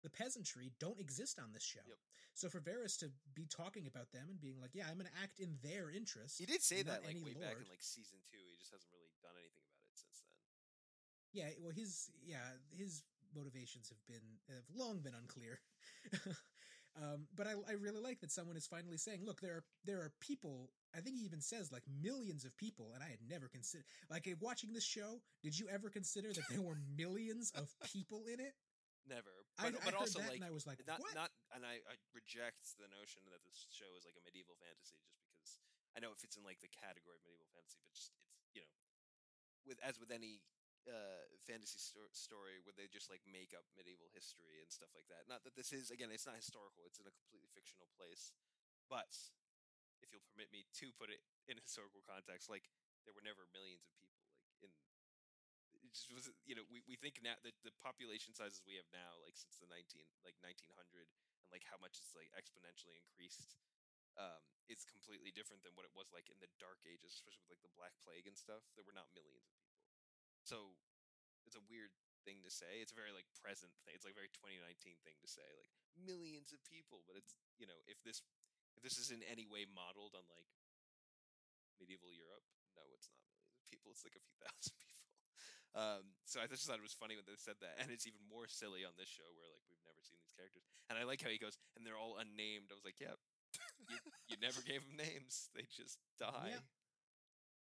[0.03, 1.83] the peasantry, don't exist on this show.
[1.87, 1.97] Yep.
[2.37, 5.19] So for Varys to be talking about them and being like, "Yeah, I'm going to
[5.23, 8.37] act in their interest," he did say that like way back in like season two.
[8.37, 10.33] He just hasn't really done anything about it since then.
[11.33, 13.01] Yeah, well, his yeah his
[13.35, 15.59] motivations have been have long been unclear.
[16.97, 20.01] um, but I, I really like that someone is finally saying, look, there are there
[20.01, 20.73] are people.
[20.95, 24.25] I think he even says like millions of people, and I had never considered like
[24.41, 25.21] watching this show.
[25.43, 28.57] Did you ever consider that there were millions of people in it?
[29.07, 31.15] Never, I, but, I but heard also like and I was like, not what?
[31.15, 34.99] not, and I, I reject the notion that this show is like a medieval fantasy,
[35.07, 35.63] just because
[35.95, 38.59] I know it fits in like the category of medieval fantasy, but just it's you
[38.59, 38.71] know,
[39.63, 40.43] with as with any
[40.87, 45.07] uh fantasy sto- story where they just like make up medieval history and stuff like
[45.11, 45.27] that.
[45.27, 48.31] Not that this is again, it's not historical; it's in a completely fictional place.
[48.87, 49.11] But
[50.01, 52.69] if you'll permit me to put it in historical context, like
[53.05, 54.23] there were never millions of people
[54.63, 54.73] like in
[55.75, 58.87] it just was you know we, we think now that the population sizes we have
[58.91, 61.19] now like since the 19 like 1900 and
[61.53, 63.55] like how much it's like exponentially increased
[64.19, 67.59] um is completely different than what it was like in the dark ages especially with
[67.59, 69.66] like the black plague and stuff there were not millions of people
[70.47, 70.71] so
[71.43, 71.91] it's a weird
[72.23, 75.19] thing to say it's a very like present thing it's like a very 2019 thing
[75.19, 78.23] to say like millions of people but it's you know if this
[78.79, 80.47] if this is in any way modeled on like
[81.75, 82.47] medieval europe
[82.79, 84.87] no it's not millions of people it's like a few thousand people
[85.77, 88.23] um, so I just thought it was funny when they said that, and it's even
[88.25, 90.65] more silly on this show where like we've never seen these characters.
[90.89, 92.73] And I like how he goes, and they're all unnamed.
[92.73, 93.13] I was like, yeah,
[93.91, 96.57] you, you never gave them names; they just die.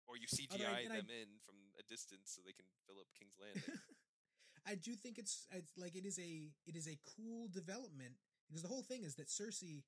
[0.08, 3.36] Or you CGI I- them in from a distance so they can fill up King's
[3.40, 3.64] Landing.
[4.68, 8.62] I do think it's, it's like it is a it is a cool development because
[8.62, 9.84] the whole thing is that Cersei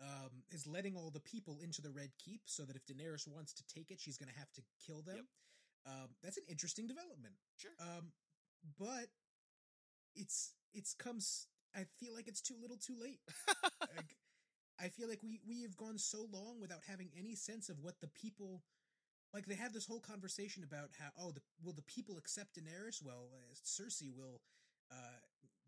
[0.00, 3.52] um, is letting all the people into the Red Keep so that if Daenerys wants
[3.54, 5.28] to take it, she's going to have to kill them.
[5.86, 7.34] Um, that's an interesting development.
[7.56, 7.70] Sure.
[7.80, 8.12] Um,
[8.78, 9.06] but
[10.16, 11.46] it's it's comes.
[11.76, 13.20] I feel like it's too little, too late.
[13.80, 14.16] like,
[14.80, 18.00] I feel like we we have gone so long without having any sense of what
[18.00, 18.62] the people
[19.34, 19.46] like.
[19.46, 23.02] They have this whole conversation about how oh, the, will the people accept Daenerys?
[23.02, 24.40] Well, uh, Cersei will
[24.90, 25.20] uh,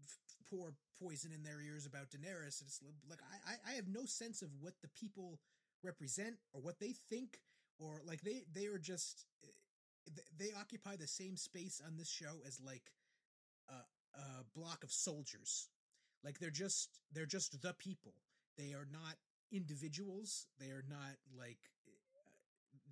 [0.02, 2.62] f- pour poison in their ears about Daenerys.
[2.62, 5.40] It's like I, I have no sense of what the people
[5.82, 7.40] represent or what they think
[7.78, 12.40] or like they they are just eh, they occupy the same space on this show
[12.46, 12.90] as like
[13.68, 15.68] a, a block of soldiers
[16.24, 18.14] like they're just they're just the people
[18.56, 19.16] they are not
[19.52, 20.46] individuals.
[20.58, 21.58] They are not like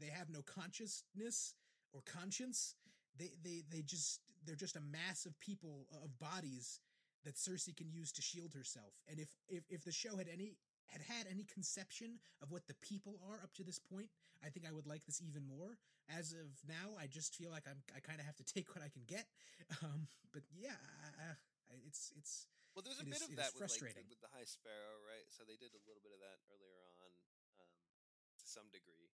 [0.01, 1.55] they have no consciousness
[1.93, 2.75] or conscience.
[3.19, 6.81] They they they just they're just a mass of people of bodies
[7.25, 8.93] that Cersei can use to shield herself.
[9.09, 12.75] And if if if the show had any had had any conception of what the
[12.83, 14.09] people are up to this point,
[14.45, 15.79] I think I would like this even more.
[16.13, 18.85] As of now, I just feel like I'm I kind of have to take what
[18.85, 19.25] I can get.
[19.83, 22.45] Um, but yeah, I, I, it's it's
[22.77, 24.05] Well, there was a bit is- of that with like frustrating.
[24.13, 25.25] with the High Sparrow, right?
[25.33, 27.11] So they did a little bit of that earlier on,
[27.65, 27.73] um,
[28.43, 29.09] to some degree,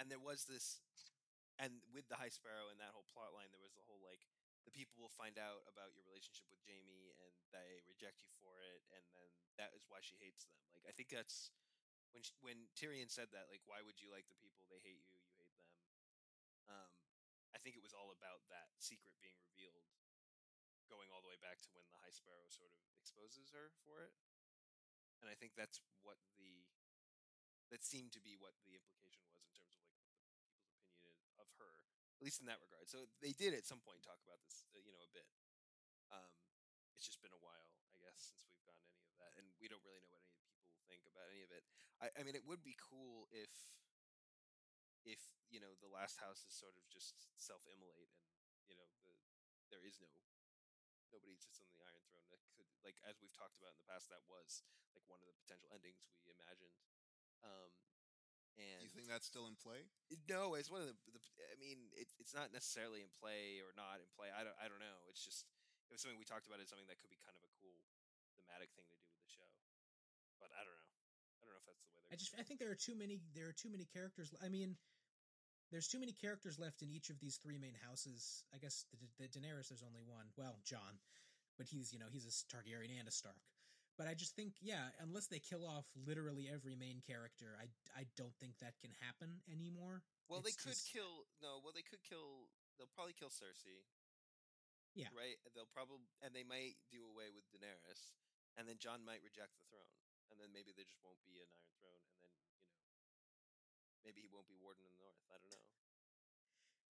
[0.00, 0.80] and there was this,
[1.60, 4.24] and with the High Sparrow and that whole plot line, there was the whole like
[4.64, 8.62] the people will find out about your relationship with Jaime and they reject you for
[8.62, 10.56] it, and then that is why she hates them.
[10.72, 11.52] Like I think that's
[12.12, 14.64] when sh when Tyrion said that, like, why would you like the people?
[14.68, 15.16] They hate you.
[15.16, 15.68] You hate them.
[16.68, 16.92] Um,
[17.52, 19.84] I think it was all about that secret being revealed
[20.92, 24.04] going all the way back to when the High Sparrow sort of exposes her for
[24.04, 24.12] it.
[25.24, 26.68] And I think that's what the
[27.82, 31.74] seemed to be what the implication was in terms of like people's opinion of her,
[32.18, 32.86] at least in that regard.
[32.86, 35.26] So they did at some point talk about this, uh, you know, a bit.
[36.14, 36.32] Um,
[36.94, 39.66] it's just been a while, I guess, since we've gotten any of that, and we
[39.66, 41.66] don't really know what any people think about any of it.
[41.98, 43.50] I, I mean, it would be cool if,
[45.02, 45.18] if
[45.50, 48.28] you know, the last house is sort of just self-immolate, and
[48.70, 49.16] you know, the
[49.72, 50.12] there is no
[51.08, 52.28] nobody sits on the Iron Throne.
[52.28, 55.28] That could, like, as we've talked about in the past, that was like one of
[55.28, 56.76] the potential endings we imagined.
[57.42, 57.70] Um,
[58.60, 59.88] and you think that's still in play?
[60.28, 60.96] no, it's one of the.
[61.10, 64.28] the I mean, it, it's not necessarily in play or not in play.
[64.28, 64.56] I don't.
[64.60, 64.98] I don't know.
[65.08, 65.48] It's just
[65.88, 66.60] it was something we talked about.
[66.60, 67.80] As something that could be kind of a cool
[68.36, 69.48] thematic thing to do with the show.
[70.36, 70.90] But I don't know.
[71.40, 72.12] I don't know if that's the way they're.
[72.12, 74.30] I just I think there are too many there are too many characters.
[74.44, 74.76] I mean,
[75.72, 78.44] there's too many characters left in each of these three main houses.
[78.52, 80.28] I guess the, the Daenerys there's only one.
[80.36, 81.00] Well, Jon,
[81.56, 83.40] but he's you know he's a Targaryen and a Stark.
[83.98, 88.08] But I just think yeah, unless they kill off literally every main character, I I
[88.16, 90.02] don't think that can happen anymore.
[90.28, 91.28] well, they could just- kill.
[91.44, 92.48] No, well, they could kill.
[92.78, 93.84] They'll probably kill Cersei.
[94.96, 95.08] Yeah.
[95.12, 95.36] Right.
[95.54, 98.12] They'll probably and they might do away with Daenerys,
[98.56, 99.92] and then Jon might reject the throne,
[100.32, 102.80] and then maybe there just won't be an Iron Throne, and then you know,
[104.04, 105.20] maybe he won't be Warden in the North.
[105.32, 105.64] I don't know.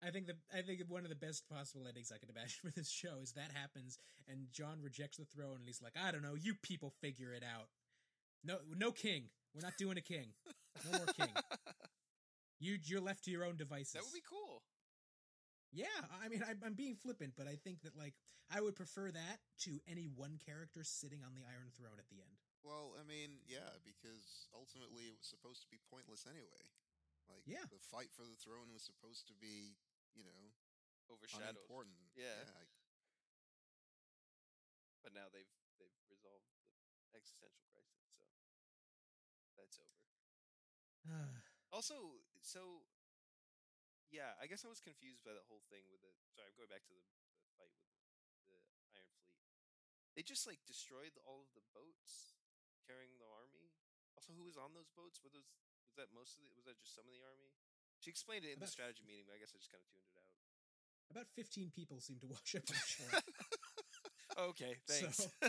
[0.04, 2.70] I think the I think one of the best possible endings I could imagine for
[2.70, 6.22] this show is that happens and Jon rejects the throne and he's like, I don't
[6.22, 7.68] know, you people figure it out.
[8.44, 9.24] No, no king.
[9.54, 10.30] We're not doing a king.
[10.90, 11.34] No more king.
[12.58, 13.94] You you're left to your own devices.
[13.94, 14.66] that would be cool.
[15.70, 18.18] Yeah, I mean, I, I'm being flippant, but I think that like
[18.50, 19.38] I would prefer that
[19.68, 22.34] to any one character sitting on the Iron Throne at the end.
[22.66, 26.66] Well, I mean, yeah, because ultimately it was supposed to be pointless anyway.
[27.30, 27.62] Like, Yeah.
[27.70, 29.76] the fight for the throne was supposed to be,
[30.18, 30.50] you know,
[31.08, 31.54] Overshadowed.
[31.62, 31.96] unimportant.
[32.18, 32.42] Yeah.
[32.44, 32.66] I-
[35.02, 35.48] But now they've
[35.78, 36.58] they've resolved the
[37.16, 38.26] existential crisis, so
[39.56, 40.02] that's over.
[41.68, 42.80] Also, so
[44.08, 46.08] yeah, I guess I was confused by the whole thing with the.
[46.32, 47.04] Sorry, I'm going back to the,
[47.44, 47.84] the fight with
[48.48, 48.64] the
[48.96, 49.36] Iron Fleet.
[50.16, 52.40] They just like destroyed all of the boats
[52.88, 53.68] carrying the army.
[54.16, 55.20] Also, who was on those boats?
[55.20, 55.52] Were those
[55.92, 56.50] was that most of the?
[56.56, 57.52] Was that just some of the army?
[58.00, 60.06] She explained it in the strategy meeting, but I guess I just kind of tuned
[60.06, 60.30] it out.
[61.10, 63.12] About 15 people seem to wash up on shore.
[64.54, 65.26] Okay, thanks.
[65.26, 65.48] So-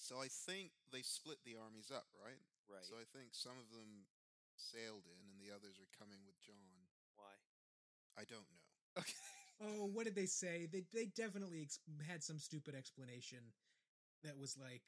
[0.00, 2.40] So I think they split the armies up, right?
[2.66, 2.82] right.
[2.82, 4.08] So I think some of them
[4.56, 6.88] sailed in and the others are coming with Jon.
[7.14, 7.30] Why?
[8.18, 8.64] I don't know.
[8.98, 9.14] Okay.
[9.62, 10.66] Oh, what did they say?
[10.66, 11.78] They they definitely ex-
[12.08, 13.52] had some stupid explanation
[14.24, 14.82] that was like,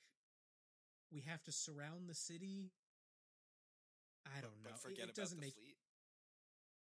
[1.12, 2.72] "We have to surround the city."
[4.26, 4.74] I don't know.
[4.74, 5.71] But It- forget it, about doesn't the make fleet.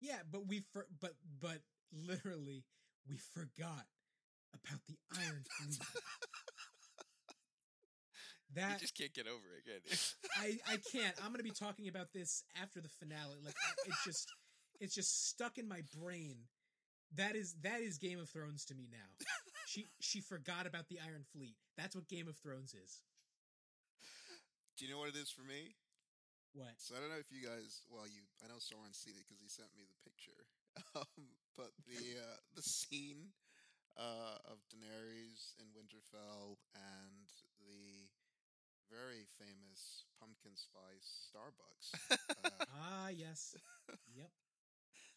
[0.02, 2.64] Yeah, but we for but but literally
[3.08, 3.86] we forgot
[4.52, 5.78] about the Iron Fleet.
[8.54, 9.96] You that just can't get over it, can you?
[10.36, 11.14] I I can't.
[11.24, 13.38] I'm gonna be talking about this after the finale.
[13.44, 13.54] Like
[13.86, 14.28] it's just
[14.80, 16.36] it's just stuck in my brain.
[17.16, 19.26] That is that is Game of Thrones to me now.
[19.66, 21.56] She she forgot about the Iron Fleet.
[21.78, 23.00] That's what Game of Thrones is.
[24.76, 25.76] Do you know what it is for me?
[26.52, 26.76] What?
[26.76, 29.40] So I don't know if you guys, well, you, I know Soren's seen it because
[29.40, 30.36] he sent me the picture.
[30.96, 33.28] Um, but the uh, the scene
[34.00, 37.28] uh, of Daenerys in Winterfell and
[37.60, 38.08] the
[38.88, 41.92] very famous pumpkin spice Starbucks.
[42.08, 43.52] Uh, Ah, yes.
[44.16, 44.32] Yep.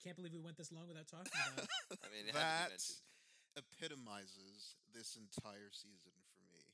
[0.03, 1.71] Can't believe we went this long without talking about it.
[2.03, 2.99] I mean, it had to be
[3.55, 6.67] that epitomizes this entire season for me.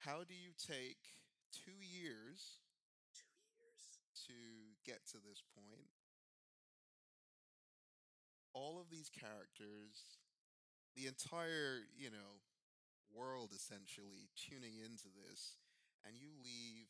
[0.00, 1.14] How do you take
[1.54, 2.63] Two years.
[4.26, 4.34] To
[4.84, 5.88] get to this point.
[8.52, 10.18] All of these characters,
[10.96, 12.42] the entire, you know,
[13.12, 15.56] world essentially tuning into this,
[16.06, 16.86] and you leave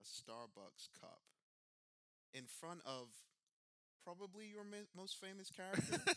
[0.00, 1.20] a Starbucks cup
[2.32, 3.08] in front of
[4.04, 4.64] probably your
[4.96, 6.00] most famous character.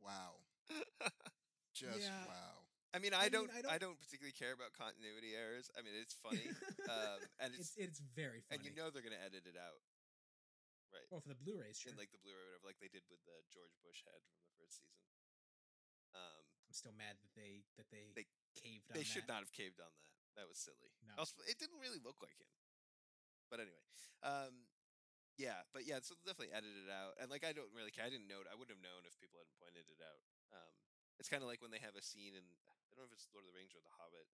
[0.00, 0.40] wow.
[1.74, 2.26] Just Yeah.
[2.26, 2.47] wow.
[2.98, 5.70] I mean, I I don't, I I don't- don't, particularly care about continuity errors.
[5.78, 6.50] I mean, it's funny,
[6.90, 8.58] um, and it's it's, it's very funny.
[8.58, 9.78] and you know they're gonna edit it out,
[10.90, 11.06] right?
[11.14, 11.94] well, for the Blu-rays, sure.
[11.94, 14.82] Like the Blu-ray, whatever, like they did with the George Bush head from the first
[14.82, 14.98] season.
[16.18, 18.26] Um, I'm still mad that they that they, They-
[18.58, 20.10] caved on they should not have caved on that.
[20.34, 20.90] That was silly.
[21.06, 21.14] No.
[21.22, 22.50] Also, it didn't really look like him.
[23.50, 23.86] But anyway,
[24.26, 24.66] um,
[25.38, 28.02] yeah, but yeah, so definitely edited it out, and like I don't really care.
[28.04, 28.42] I didn't know.
[28.50, 30.20] I wouldn't have known if people hadn't pointed it out.
[30.52, 30.74] Um,
[31.22, 33.30] it's kind of like when they have a scene in I don't know if it's
[33.30, 34.26] Lord of the Rings or The Hobbit,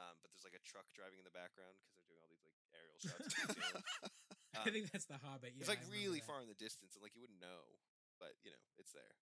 [0.00, 2.44] um, but there's like a truck driving in the background because they're doing all these
[2.48, 3.36] like aerial shots.
[3.52, 3.84] Zealand.
[4.56, 5.54] I Um, think that's the Hobbit.
[5.54, 6.26] Yeah, it's like really that.
[6.26, 7.78] far in the distance, and like you wouldn't know,
[8.18, 9.14] but you know it's there,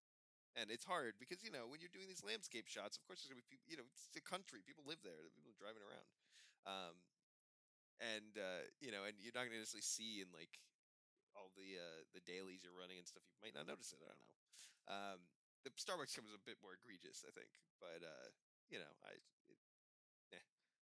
[0.57, 3.28] and it's hard because you know when you're doing these landscape shots, of course there's
[3.34, 3.66] gonna be people.
[3.68, 6.09] You know, it's a country, people live there, people are driving around,
[6.64, 6.95] um,
[8.01, 10.57] and uh, you know, and you're not gonna necessarily see in like
[11.37, 13.26] all the uh, the dailies you're running and stuff.
[13.37, 14.01] You might not notice it.
[14.01, 14.32] I don't know.
[14.87, 15.18] Um,
[15.66, 17.51] the Starbucks comes a bit more egregious, I think,
[17.82, 18.30] but uh,
[18.71, 19.14] you know, I.
[19.51, 19.59] It,
[20.37, 20.45] eh.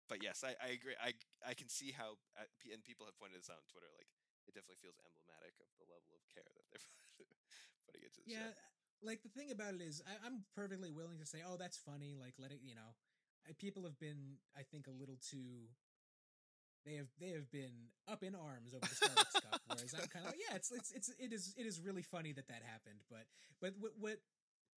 [0.08, 0.96] But yes, I, I agree.
[1.00, 1.14] I
[1.44, 3.88] I can see how, uh, and people have pointed this out on Twitter.
[3.96, 4.08] Like
[4.48, 6.84] it definitely feels emblematic of the level of care that they're
[7.86, 8.52] putting into the Yeah, show.
[9.02, 12.16] like the thing about it is, I, I'm perfectly willing to say, "Oh, that's funny."
[12.18, 12.94] Like, let it, you know.
[13.48, 15.68] I, people have been, I think, a little too.
[16.84, 20.24] They have they have been up in arms over the Starbucks cup, whereas I'm kind
[20.24, 23.00] of like, yeah, it's it's it's it is it is really funny that that happened,
[23.10, 23.26] but
[23.60, 24.18] but what what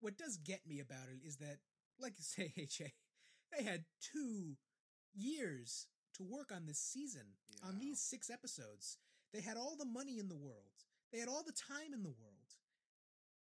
[0.01, 1.59] what does get me about it is that,
[2.03, 2.93] like you say, HA,
[3.57, 4.57] they had two
[5.15, 7.23] years to work on this season
[7.65, 8.97] on these six episodes.
[9.33, 10.77] They had all the money in the world.
[11.11, 12.49] They had all the time in the world.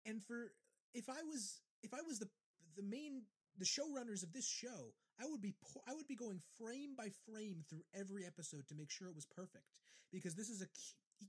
[0.05, 0.51] And for
[0.93, 2.30] if I was if I was the
[2.76, 3.24] the main
[3.57, 7.10] the showrunners of this show, I would be po- I would be going frame by
[7.26, 9.66] frame through every episode to make sure it was perfect
[10.12, 11.28] because this is a cu-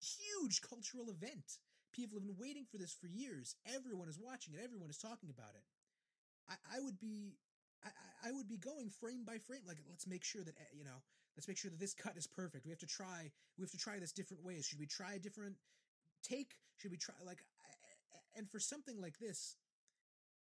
[0.00, 1.58] huge cultural event.
[1.92, 3.54] People have been waiting for this for years.
[3.68, 4.60] Everyone is watching it.
[4.64, 5.64] Everyone is talking about it.
[6.48, 7.36] I, I would be
[7.84, 9.62] I, I- I would be going frame by frame.
[9.66, 11.02] Like, let's make sure that eh, you know,
[11.36, 12.64] let's make sure that this cut is perfect.
[12.64, 13.32] We have to try.
[13.58, 14.64] We have to try this different ways.
[14.66, 15.56] Should we try a different
[16.22, 16.54] take?
[16.78, 17.42] Should we try like?
[17.60, 19.56] I- I- And for something like this,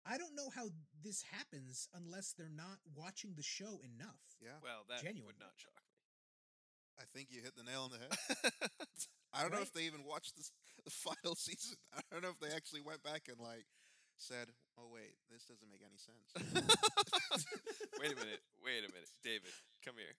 [0.05, 0.69] I don't know how
[1.03, 4.23] this happens unless they're not watching the show enough.
[4.41, 4.57] Yeah.
[4.63, 5.27] Well, that Genuine.
[5.27, 5.93] would not shock me.
[6.99, 8.11] I think you hit the nail on the head.
[9.33, 10.51] I don't know if they even watched this,
[10.83, 11.77] the final season.
[11.93, 13.65] I don't know if they actually went back and like
[14.17, 14.49] said,
[14.79, 16.31] "Oh wait, this doesn't make any sense."
[17.99, 18.39] wait a minute.
[18.63, 19.51] Wait a minute, David.
[19.83, 20.15] Come here.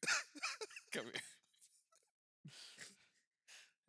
[0.92, 1.24] Come here.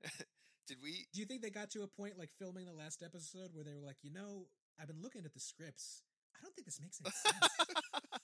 [0.67, 1.07] Did we?
[1.13, 3.73] Do you think they got to a point like filming the last episode where they
[3.75, 4.47] were like, you know,
[4.79, 6.03] I've been looking at the scripts.
[6.37, 7.51] I don't think this makes any sense.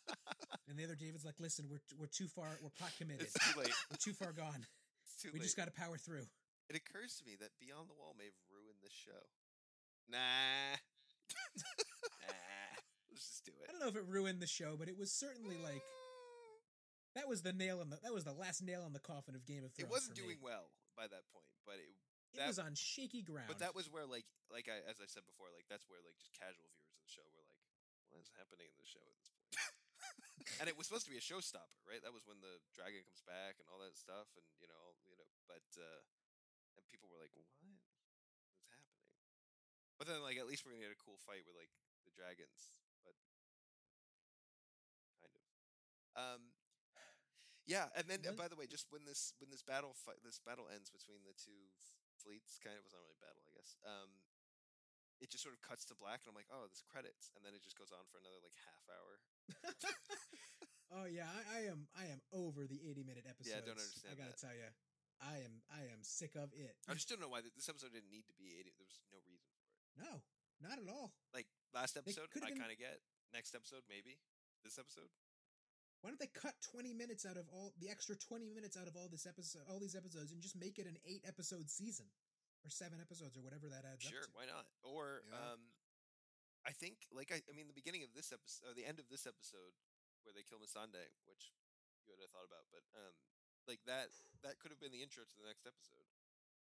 [0.70, 2.48] and the other David's like, listen, we're we're too far.
[2.64, 3.28] We're plot committed.
[3.28, 3.74] It's too late.
[3.92, 4.66] We're too far gone.
[5.06, 5.46] It's too We late.
[5.52, 6.26] just got to power through.
[6.70, 9.24] It occurs to me that Beyond the Wall may have ruined this show.
[10.10, 10.76] Nah.
[13.10, 13.66] Let's just do it.
[13.68, 15.82] I don't know if it ruined the show, but it was certainly like
[17.18, 19.42] that was the nail in the that was the last nail in the coffin of
[19.46, 19.90] Game of Thrones.
[19.90, 20.38] It wasn't for me.
[20.38, 21.90] doing well by that point, but it.
[22.36, 23.48] It that- was on shaky ground.
[23.48, 26.20] But that was where, like, like I, as I said before, like that's where, like,
[26.20, 27.50] just casual viewers of the show were like,
[28.12, 29.56] "What is happening in the show at this point?"
[30.62, 32.04] and it was supposed to be a showstopper, right?
[32.04, 35.16] That was when the dragon comes back and all that stuff, and you know, you
[35.18, 36.04] know, but uh,
[36.78, 37.77] and people were like, "What is happening?"
[39.98, 41.74] But then, like, at least we're gonna get a cool fight with like
[42.06, 43.18] the dragons, but
[45.22, 45.44] kind of.
[46.18, 46.42] Um,
[47.68, 50.40] yeah, and then uh, by the way, just when this when this battle fight this
[50.40, 51.68] battle ends between the two
[52.16, 53.76] fleets, kind of was not really a battle, I guess.
[53.84, 54.10] Um,
[55.20, 57.58] it just sort of cuts to black, and I'm like, oh, this credits, and then
[57.58, 59.14] it just goes on for another like half hour.
[61.02, 63.52] oh yeah, I, I am I am over the eighty minute episode.
[63.52, 64.14] Yeah, I don't understand.
[64.14, 64.46] I gotta that.
[64.46, 64.70] tell you,
[65.22, 66.78] I am I am sick of it.
[66.86, 68.72] I just don't know why this episode didn't need to be 80.
[68.78, 69.47] There was no reason.
[69.98, 70.22] No,
[70.62, 71.12] not at all.
[71.34, 73.02] Like last episode, I kind of get.
[73.34, 74.16] Next episode, maybe.
[74.64, 75.12] This episode,
[76.02, 78.96] Why don't they cut twenty minutes out of all the extra twenty minutes out of
[78.96, 82.08] all this episode, all these episodes, and just make it an eight episode season
[82.66, 84.36] or seven episodes or whatever that adds sure, up to?
[84.36, 84.66] why not?
[84.82, 85.56] Or Yeah.
[85.56, 85.62] um,
[86.66, 89.08] I think like I, I mean the beginning of this episode, or the end of
[89.08, 89.72] this episode,
[90.26, 91.54] where they kill Missandei, which
[92.04, 93.16] you would have thought about, but um,
[93.70, 94.12] like that
[94.44, 96.04] that could have been the intro to the next episode.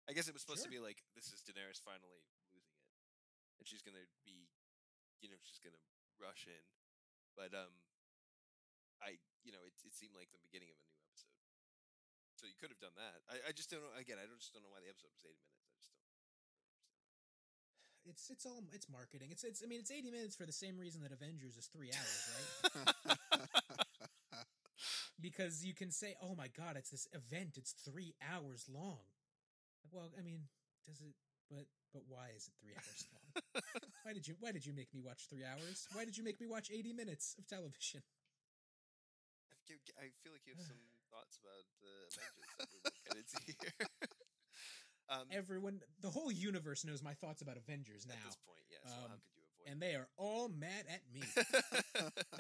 [0.09, 2.25] I guess it was supposed to be like this is Daenerys finally
[3.61, 4.49] and she's gonna be,
[5.21, 5.81] you know, she's gonna
[6.17, 6.65] rush in,
[7.37, 7.69] but um,
[9.05, 11.37] I you know it it seemed like the beginning of a new episode,
[12.41, 13.21] so you could have done that.
[13.29, 13.93] I, I just don't know.
[14.01, 15.69] Again, I don't just don't know why the episode was eighty minutes.
[15.69, 16.09] I just don't.
[18.09, 19.29] It's it's all it's marketing.
[19.29, 21.93] It's it's I mean it's eighty minutes for the same reason that Avengers is three
[21.93, 23.21] hours, right?
[25.21, 27.57] because you can say, "Oh my god, it's this event.
[27.57, 29.05] It's three hours long."
[29.93, 30.49] Well, I mean,
[30.87, 31.15] does it?
[31.51, 33.63] But but why is it three hours long?
[34.05, 35.87] why did you Why did you make me watch three hours?
[35.93, 38.03] Why did you make me watch eighty minutes of television?
[39.99, 40.83] I feel- like you have some
[41.15, 43.87] thoughts about the Avengers that we won't get into here.
[45.15, 48.83] um, Everyone, the whole universe knows my thoughts about Avengers at now, this point, yes.
[48.85, 49.67] well, how Um, could you avoid?
[49.71, 51.23] and they are all mad at me.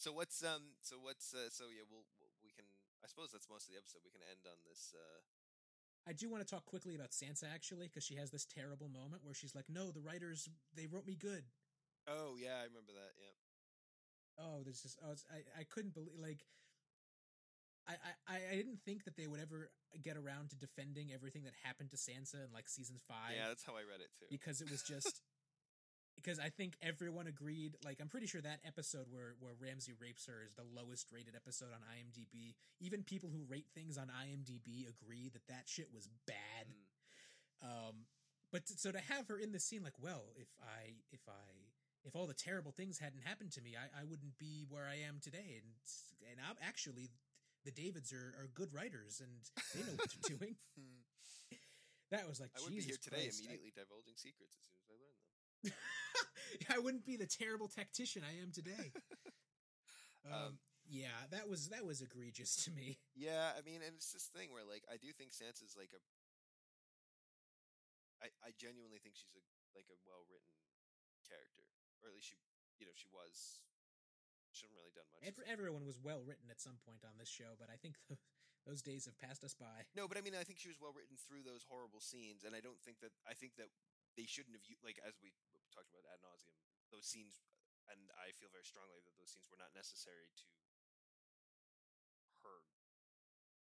[0.00, 0.72] so what's um?
[0.80, 1.50] So what's uh?
[1.52, 2.64] So yeah, we'll we'll- we can.
[3.04, 4.00] I suppose that's most of the episode.
[4.04, 4.92] We can end on this.
[4.96, 5.20] uh
[6.08, 9.22] I do want to talk quickly about Sansa actually, because she has this terrible moment
[9.24, 11.44] where she's like, "No, the writers they wrote me good."
[12.08, 13.12] Oh yeah, I remember that.
[13.20, 14.44] Yeah.
[14.44, 16.44] oh there's just oh, it's, I, I couldn't believe like
[17.88, 17.94] I,
[18.26, 19.70] I I didn't think that they would ever
[20.02, 23.64] get around to defending everything that happened to Sansa in like season five yeah, that's
[23.64, 24.26] how I read it too.
[24.30, 25.20] because it was just
[26.22, 30.26] because I think everyone agreed like I'm pretty sure that episode where where Ramsay rapes
[30.26, 34.88] her is the lowest rated episode on IMDb even people who rate things on IMDb
[34.88, 36.66] agree that that shit was bad
[37.64, 37.88] Mm.
[37.88, 37.94] um
[38.52, 41.44] but t- so to have her in the scene like well if i if i
[42.04, 44.96] if all the terrible things hadn't happened to me i, I wouldn't be where i
[45.06, 45.68] am today and
[46.30, 47.10] and i'm actually
[47.64, 49.32] the davids are, are good writers and
[49.76, 51.04] they know what they're doing Hmm.
[52.10, 54.64] that was like I would be here Jesus today, Christ, I- immediately divulging secrets as
[54.66, 54.79] soon
[55.64, 55.74] I learned
[56.66, 56.76] them.
[56.76, 58.92] I, wouldn't be the terrible tactician i am today
[60.26, 60.52] um, Um,
[60.88, 64.50] yeah that was that was egregious to me Yeah, I mean, and it's this thing
[64.50, 66.00] where like I do think Sansa's like a.
[68.20, 69.44] I I genuinely think she's a
[69.76, 70.50] like a well written
[71.24, 71.64] character,
[72.02, 72.38] or at least she,
[72.80, 73.60] you know, she was.
[74.50, 75.22] She hasn't really done much.
[75.22, 78.18] Ev- everyone was well written at some point on this show but i think th
[78.68, 80.92] those days have passed us by No, but I mean, I think she was well
[80.92, 83.70] written through those horrible scenes, and I don't think that I think that
[84.18, 85.32] they shouldn't have like as we
[85.70, 86.54] talked about ad nauseum.
[86.90, 87.38] Those scenes,
[87.86, 90.50] and I feel very strongly that those scenes were not necessary to
[92.42, 92.66] her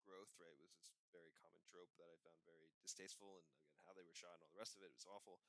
[0.04, 0.34] growth.
[0.42, 3.94] Right, it was this very common trope that I found very distasteful, and again, how
[3.94, 5.40] they were shot and all the rest of it was awful.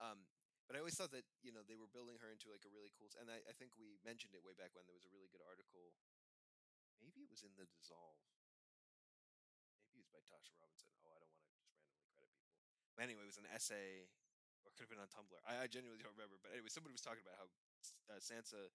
[0.00, 0.24] Um,
[0.64, 2.92] but I always thought that you know they were building her into like a really
[2.96, 5.28] cool, and I, I think we mentioned it way back when there was a really
[5.32, 5.96] good article.
[7.00, 8.18] Maybe it was in the Dissolve
[9.98, 10.94] maybe it was by Tasha Robinson.
[11.02, 12.54] Oh, I don't want to just randomly credit people.
[12.94, 14.06] But anyway, it was an essay,
[14.66, 15.38] or could have been on Tumblr.
[15.46, 16.38] I, I genuinely don't remember.
[16.40, 17.48] But anyway, somebody was talking about how
[18.10, 18.70] uh, Sansa,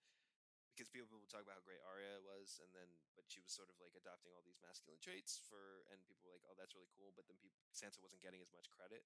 [0.73, 3.69] because people would talk about how great Arya was, and then but she was sort
[3.69, 6.89] of like adopting all these masculine traits for, and people were like, oh, that's really
[6.97, 7.13] cool.
[7.13, 9.05] But then people, Sansa wasn't getting as much credit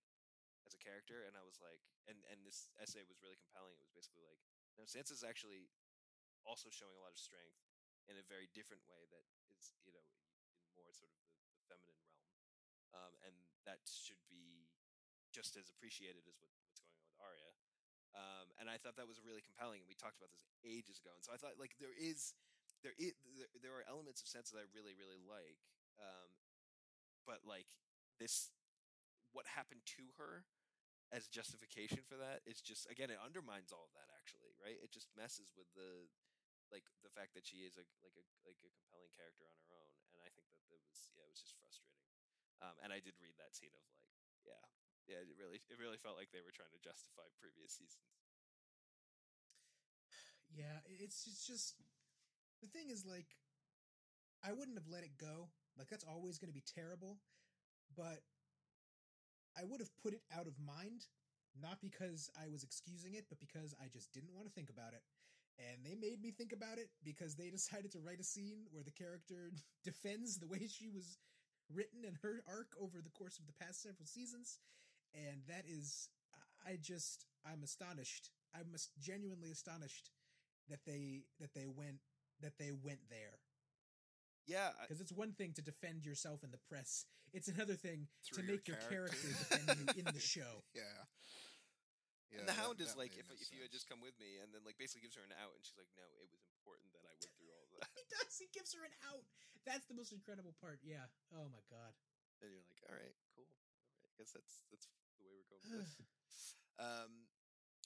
[0.63, 3.75] as a character, and I was like, and and this essay was really compelling.
[3.75, 4.39] It was basically like,
[4.79, 5.71] no, Sansa's actually
[6.47, 7.59] also showing a lot of strength
[8.07, 10.23] in a very different way that is, you know, in
[10.79, 12.23] more sort of the, the feminine realm,
[12.95, 13.35] um, and
[13.67, 14.71] that should be
[15.35, 16.47] just as appreciated as what,
[17.21, 17.51] Arya.
[18.17, 21.13] Um, and I thought that was really compelling, and we talked about this ages ago.
[21.13, 22.33] And so I thought, like, there is,
[22.81, 25.61] there is, there, there are elements of Sansa that I really, really like,
[26.01, 26.29] um,
[27.29, 27.69] but like
[28.17, 28.49] this,
[29.35, 30.47] what happened to her
[31.11, 34.91] as justification for that is just again it undermines all of that actually right it
[34.91, 36.03] just messes with the
[36.67, 39.71] like the fact that she is a like a like a compelling character on her
[39.71, 42.03] own and i think that it was yeah it was just frustrating
[42.59, 44.03] um and i did read that scene of like
[44.43, 44.59] yeah
[45.07, 48.13] yeah it really it really felt like they were trying to justify previous seasons
[50.49, 51.75] Yeah, it's it's just
[52.61, 53.35] the thing is like
[54.43, 55.49] I wouldn't have let it go.
[55.77, 57.17] Like that's always going to be terrible,
[57.95, 58.21] but
[59.57, 61.07] I would have put it out of mind
[61.59, 64.93] not because I was excusing it, but because I just didn't want to think about
[64.93, 65.01] it.
[65.57, 68.83] And they made me think about it because they decided to write a scene where
[68.83, 69.51] the character
[69.83, 71.17] defends the way she was
[71.73, 74.59] written and her arc over the course of the past several seasons.
[75.15, 76.09] And that is,
[76.65, 78.29] I just, I'm astonished.
[78.55, 80.11] I'm as- genuinely astonished
[80.69, 81.99] that they that they went
[82.41, 83.39] that they went there.
[84.47, 87.05] Yeah because it's one thing to defend yourself in the press.
[87.35, 90.63] It's another thing to make your, character, defend you in the show.
[90.75, 90.83] Yeah.
[92.35, 94.39] and the that- hound is like if, no if you had just come with me
[94.43, 96.91] and then like basically gives her an out and she's like no it was important
[96.95, 97.87] that i went through all that.
[97.95, 99.23] he does he gives her an out.
[99.67, 101.07] That's the most incredible part yeah.
[101.35, 101.91] Oh my god.
[102.43, 103.43] And you're like all right cool.
[103.43, 103.66] all right i
[104.17, 104.89] guess that's that's
[105.21, 106.01] the way we're going with this
[106.77, 107.25] Um,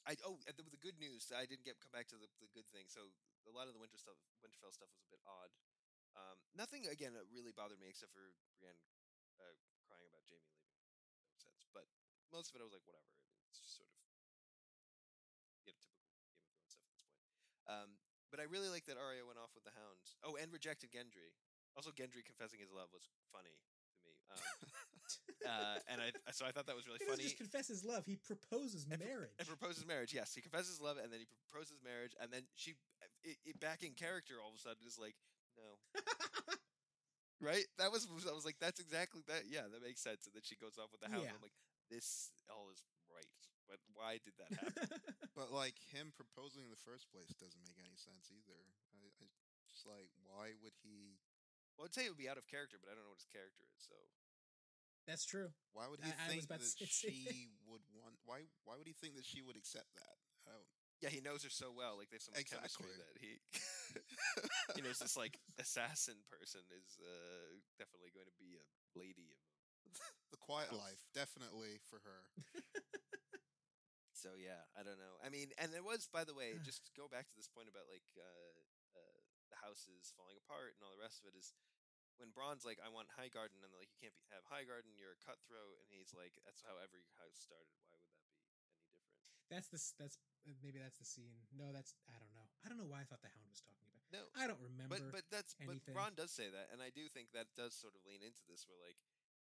[0.04, 2.68] I oh the, the good news I didn't get come back to the, the good
[2.68, 2.92] thing.
[2.92, 3.08] So
[3.48, 5.52] a lot of the winter stuff, Winterfell stuff, was a bit odd.
[6.18, 8.76] Um, nothing again really bothered me except for Brienne
[9.40, 9.56] uh,
[9.88, 10.76] crying about Jaime leaving.
[11.32, 11.88] No sense, but
[12.36, 13.08] most of it I was like whatever.
[13.08, 13.96] I mean, it's just sort of
[15.64, 17.32] you know typical Game of Thrones stuff at this point.
[17.70, 17.90] Um,
[18.28, 20.04] but I really like that Arya went off with the Hound.
[20.26, 21.32] Oh, and rejected Gendry.
[21.78, 23.56] Also, Gendry confessing his love was funny
[23.96, 24.18] to me.
[24.28, 24.42] Um,
[25.48, 27.24] uh, and I so I thought that was really funny.
[27.24, 30.14] he doesn't just confess his love he proposes And marriage and proposes marriage.
[30.14, 32.76] Yes, he confesses love, and then he proposes marriage, and then she,
[33.24, 35.16] it, it back in character, all of a sudden is like,
[35.58, 35.82] no.
[37.42, 37.66] right?
[37.82, 39.50] That was I was like, that's exactly that.
[39.50, 40.30] Yeah, that makes sense.
[40.30, 41.26] And then she goes off with the hound.
[41.26, 41.34] Yeah.
[41.34, 41.58] I'm like,
[41.90, 43.28] this all is right,
[43.68, 44.88] but why did that happen?
[45.32, 48.60] But like him proposing in the first place doesn't make any sense either.
[48.92, 49.26] I, I
[49.72, 51.18] just like why would he?
[51.80, 53.32] well, I'd say it would be out of character, but I don't know what his
[53.32, 53.80] character is.
[53.80, 53.96] So
[55.08, 55.50] That's true.
[55.74, 58.16] Why would he I- I think about to that she would want?
[58.26, 58.48] Why?
[58.64, 60.16] Why would he think that she would accept that?
[60.48, 60.70] I don't.
[61.02, 61.98] yeah, he knows her so well.
[61.98, 62.98] Like they have so much chemistry Exactly.
[63.02, 63.32] that he
[64.78, 68.66] he knows this like assassin person is uh, definitely going to be a
[68.98, 69.42] lady of
[70.32, 72.22] the quiet life definitely for her.
[74.14, 75.18] So yeah, I don't know.
[75.26, 77.90] I mean, and it was, by the way, just go back to this point about
[77.90, 78.54] like uh,
[78.94, 81.58] uh, the houses falling apart and all the rest of it is
[82.18, 84.98] when Bronn's like, "I want Highgarden," and they're like, "You can't be, have Highgarden.
[84.98, 87.72] You're a cutthroat," and he's like, "That's how every house started.
[87.88, 88.72] Why would that be any different?"
[89.52, 90.16] That's the that's
[90.48, 91.36] uh, maybe that's the scene.
[91.52, 92.48] No, that's I don't know.
[92.64, 94.02] I don't know why I thought the Hound was talking about.
[94.12, 95.00] No, I don't remember.
[95.00, 95.84] but but that's anything.
[95.88, 98.44] but Bronn does say that, and I do think that does sort of lean into
[98.48, 99.00] this, where like,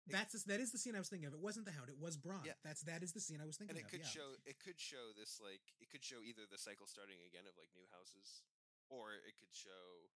[0.09, 1.34] that's the, that is the scene I was thinking of.
[1.36, 1.92] It wasn't the Hound.
[1.92, 2.42] It was Bronn.
[2.42, 2.56] Yeah.
[2.64, 3.92] That's that is the scene I was thinking and it of.
[3.92, 4.16] could yeah.
[4.22, 7.54] show it could show this like it could show either the cycle starting again of
[7.61, 8.42] like new houses,
[8.88, 10.09] or it could show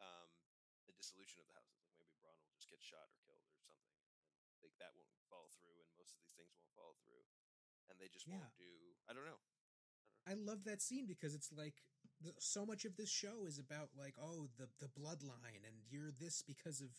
[0.00, 0.39] um
[1.00, 1.80] dissolution of the houses.
[1.80, 5.16] Like maybe Bronn will just get shot or killed or something, and like that won't
[5.32, 7.24] fall through, and most of these things won't fall through,
[7.88, 8.36] and they just Yeah.
[8.36, 8.92] won't do.
[9.08, 9.40] I don't know.
[10.28, 11.80] I love that scene because it's like
[12.38, 16.42] so much of this show is about like oh the the bloodline and you're this
[16.42, 16.90] because of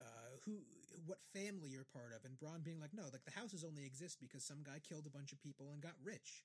[0.00, 0.64] uh who
[1.04, 4.18] what family you're part of and Bronn being like no like the houses only exist
[4.20, 6.44] because some guy killed a bunch of people and got rich.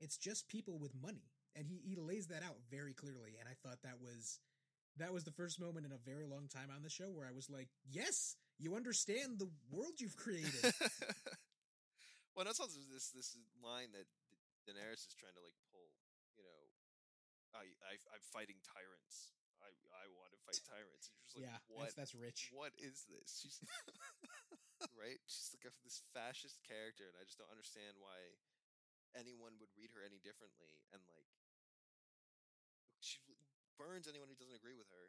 [0.00, 1.26] It's just people with money
[1.56, 4.38] and he he lays that out very clearly and I thought that was
[4.98, 7.32] that was the first moment in a very long time on the show where I
[7.32, 10.60] was like yes you understand the world you've created.
[12.36, 13.32] well, that's also this this
[13.64, 14.04] line that
[14.68, 15.88] Daenerys is trying to like pull.
[16.36, 16.60] You know,
[17.56, 19.32] I, I I'm fighting tyrants.
[19.64, 21.08] I I want to fight tyrants.
[21.08, 21.88] And you're like, yeah, what?
[21.88, 22.52] that's that's rich.
[22.52, 23.40] What is this?
[23.40, 23.56] She's
[25.00, 25.20] right.
[25.24, 28.36] She's like this fascist character, and I just don't understand why
[29.16, 30.84] anyone would read her any differently.
[30.92, 31.32] And like,
[33.80, 35.08] burns anyone who doesn't agree with her.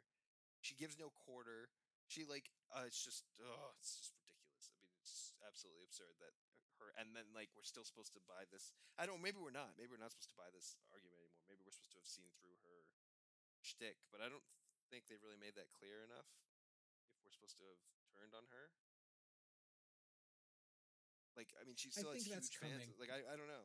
[0.64, 1.68] She gives no quarter.
[2.08, 4.72] She like, uh, it's just, oh, it's just ridiculous.
[4.72, 6.32] I mean, it's absolutely absurd that
[6.80, 6.96] her.
[6.96, 8.72] And then like, we're still supposed to buy this.
[8.96, 9.20] I don't.
[9.20, 9.76] Maybe we're not.
[9.76, 11.44] Maybe we're not supposed to buy this argument anymore.
[11.52, 12.88] Maybe we're supposed to have seen through her
[13.60, 14.00] shtick.
[14.08, 14.44] But I don't
[14.88, 16.26] think they really made that clear enough.
[17.16, 17.80] If we're supposed to have
[18.12, 18.72] turned on her,
[21.38, 22.76] like I mean, she I still has huge fans.
[22.76, 22.90] coming.
[23.00, 23.64] Like I, I don't know,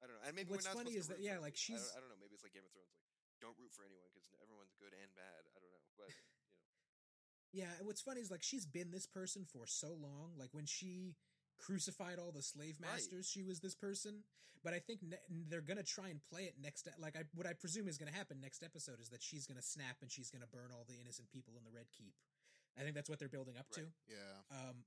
[0.00, 0.24] I don't know.
[0.28, 1.74] And maybe What's we're not funny is that- yeah, like, people.
[1.74, 2.20] I she's- don't, I don't know.
[2.22, 2.94] Maybe it's like Game of Thrones.
[2.94, 3.09] Like
[3.40, 5.48] don't root for anyone because everyone's good and bad.
[5.56, 6.38] I don't know, but you know,
[7.52, 10.36] Yeah, and what's funny is like she's been this person for so long.
[10.38, 11.16] Like when she
[11.58, 12.92] crucified all the slave Right.
[12.92, 14.24] masters, she was this person.
[14.62, 15.16] But I think ne-
[15.48, 16.86] they're gonna try and play it next.
[16.98, 19.96] Like I, what I presume is gonna happen next episode is that she's gonna snap
[20.02, 22.14] and she's gonna burn all the innocent people in the Red Keep.
[22.78, 23.86] I think that's what they're building up Right.
[23.86, 23.92] to.
[24.06, 24.42] Yeah.
[24.68, 24.84] Um,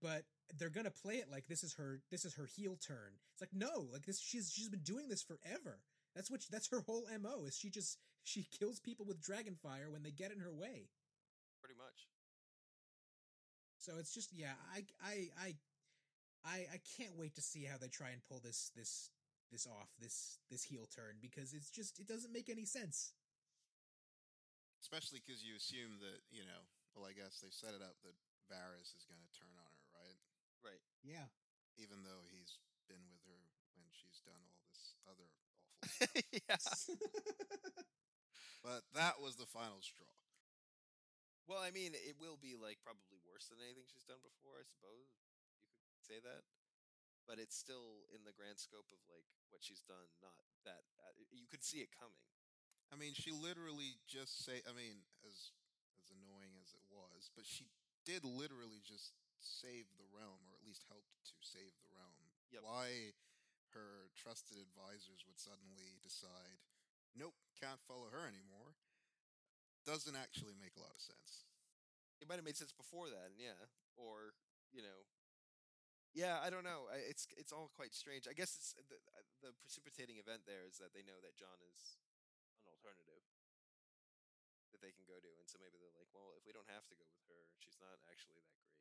[0.00, 0.24] but
[0.56, 2.00] they're gonna play it like this is her.
[2.10, 3.20] This is her heel turn.
[3.32, 4.18] It's like no, like this.
[4.20, 5.82] She's she's been doing this forever.
[6.14, 6.44] That's what.
[6.50, 7.44] That's her whole mo.
[7.46, 10.90] Is she just she kills people with dragon fire when they get in her way.
[11.60, 12.08] pretty much.
[13.78, 15.48] So it's just yeah, I I I
[16.44, 19.10] I I can't wait to see how they try and pull this this
[19.50, 23.12] this off this this heel turn because it's just it doesn't make any sense.
[24.80, 26.62] Especially because you assume that you know.
[26.94, 28.18] Well, I guess they set it up that
[28.50, 30.18] Varys is going to turn on her, right?
[30.58, 30.82] Right.
[31.06, 31.30] Yeah.
[31.78, 32.58] Even though he's
[32.90, 33.46] been with her
[33.78, 35.89] when she's done all this other awful stuff.
[36.32, 36.56] yeah.
[38.64, 40.08] but that was the final straw.
[41.50, 44.54] Well, I mean, it will be like probably worse than anything she's done before.
[44.54, 45.10] I suppose
[45.82, 46.46] you could say that,
[47.26, 50.06] but it's still in the grand scope of like what she's done.
[50.22, 52.22] Not that uh, you could see it coming.
[52.90, 54.62] I mean, she literally just say.
[54.62, 55.50] I mean, as
[55.98, 57.66] as annoying as it was, but she
[58.06, 62.14] did literally just save the realm, or at least helped to save the realm.
[62.54, 62.62] Yep.
[62.62, 63.14] Why
[63.74, 66.62] her trusted advisors would suddenly decide,
[67.14, 68.76] nope, can't follow her anymore,
[69.86, 71.48] doesn't actually make a lot of sense.
[72.20, 73.56] It might have made sense before then, yeah,
[73.96, 74.36] or
[74.70, 75.08] you know,
[76.12, 76.36] yeah.
[76.44, 76.92] I don't know.
[76.92, 78.28] It's it's all quite strange.
[78.28, 81.56] I guess it's the uh, the precipitating event there is that they know that Jon
[81.64, 81.96] is
[82.60, 83.24] an alternative
[84.76, 86.84] that they can go to, and so maybe they're like, well, if we don't have
[86.92, 88.76] to go with her, she's not actually that great.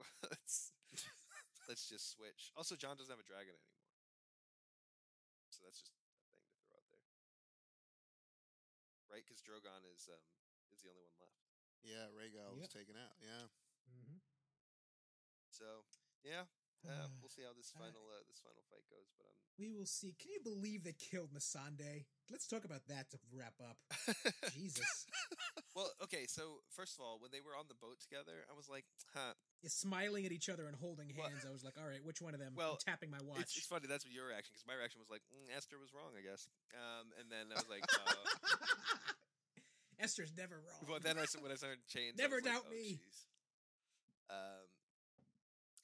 [0.34, 0.74] let's
[1.70, 2.50] let's just switch.
[2.58, 3.79] Also, Jon doesn't have a dragon anymore,
[5.60, 7.04] so that's just a thing to throw out there,
[9.12, 9.20] right?
[9.20, 10.24] Because Drogon is um
[10.72, 11.36] is the only one left.
[11.84, 13.12] Yeah, Rhaegal was taken out.
[13.20, 13.52] Yeah.
[13.84, 14.16] hmm
[15.52, 15.84] So
[16.24, 16.48] yeah,
[16.88, 19.12] uh, we'll see how this final uh, this final fight goes.
[19.20, 20.16] But I'm We will see.
[20.16, 22.08] Can you believe they killed Missandei?
[22.32, 23.76] Let's talk about that to wrap up.
[24.56, 25.04] Jesus.
[25.76, 26.24] well, okay.
[26.24, 29.36] So first of all, when they were on the boat together, I was like, huh.
[29.68, 31.44] Smiling at each other and holding Well- hands.
[31.44, 32.54] I was like, all right, which one of them?
[32.56, 33.44] Well, I'm tapping my watch.
[33.44, 33.84] It's, it's funny.
[33.84, 36.48] That's what your reaction because my reaction was like, mm, Esther was wrong, I guess.
[36.72, 38.16] Um, and then I was like, uh,
[40.04, 40.80] Esther's never wrong.
[40.88, 42.96] well, then I when I started chains, I Never was like, doubt oh, me.
[43.04, 43.16] jeez.
[44.32, 44.64] Um,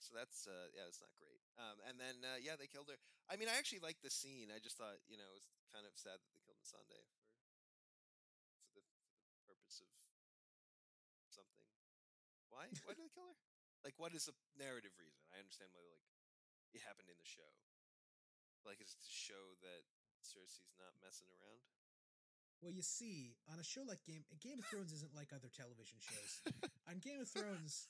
[0.01, 1.37] so that's uh, yeah, it's not great.
[1.61, 2.97] Um, and then uh, yeah, they killed her.
[3.29, 4.49] I mean, I actually liked the scene.
[4.49, 7.21] I just thought you know it was kind of sad that they killed Sunday for
[8.73, 8.83] for the,
[9.21, 9.91] for the purpose of
[11.29, 11.61] something.
[12.49, 12.73] Why?
[12.89, 13.37] Why did they kill her?
[13.87, 15.23] Like, what is the narrative reason?
[15.31, 16.03] I understand why like
[16.75, 17.47] it happened in the show.
[18.67, 19.87] Like, is it to show that
[20.27, 21.63] Cersei's not messing around?
[22.59, 26.03] Well, you see, on a show like Game Game of Thrones isn't like other television
[26.03, 26.51] shows.
[26.91, 27.87] on Game of Thrones,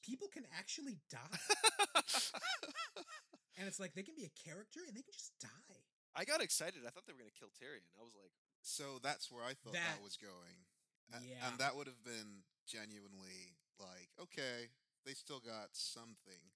[0.00, 1.36] people can actually die,
[3.60, 5.80] and it's like they can be a character and they can just die.
[6.16, 6.86] I got excited.
[6.86, 7.84] I thought they were gonna kill Tyrion.
[7.98, 8.32] I was like,
[8.64, 10.64] So that's where I thought that, That- was going.
[11.12, 11.42] A- Yeah.
[11.50, 14.70] And that would have been genuinely like, okay,
[15.04, 16.52] they still got something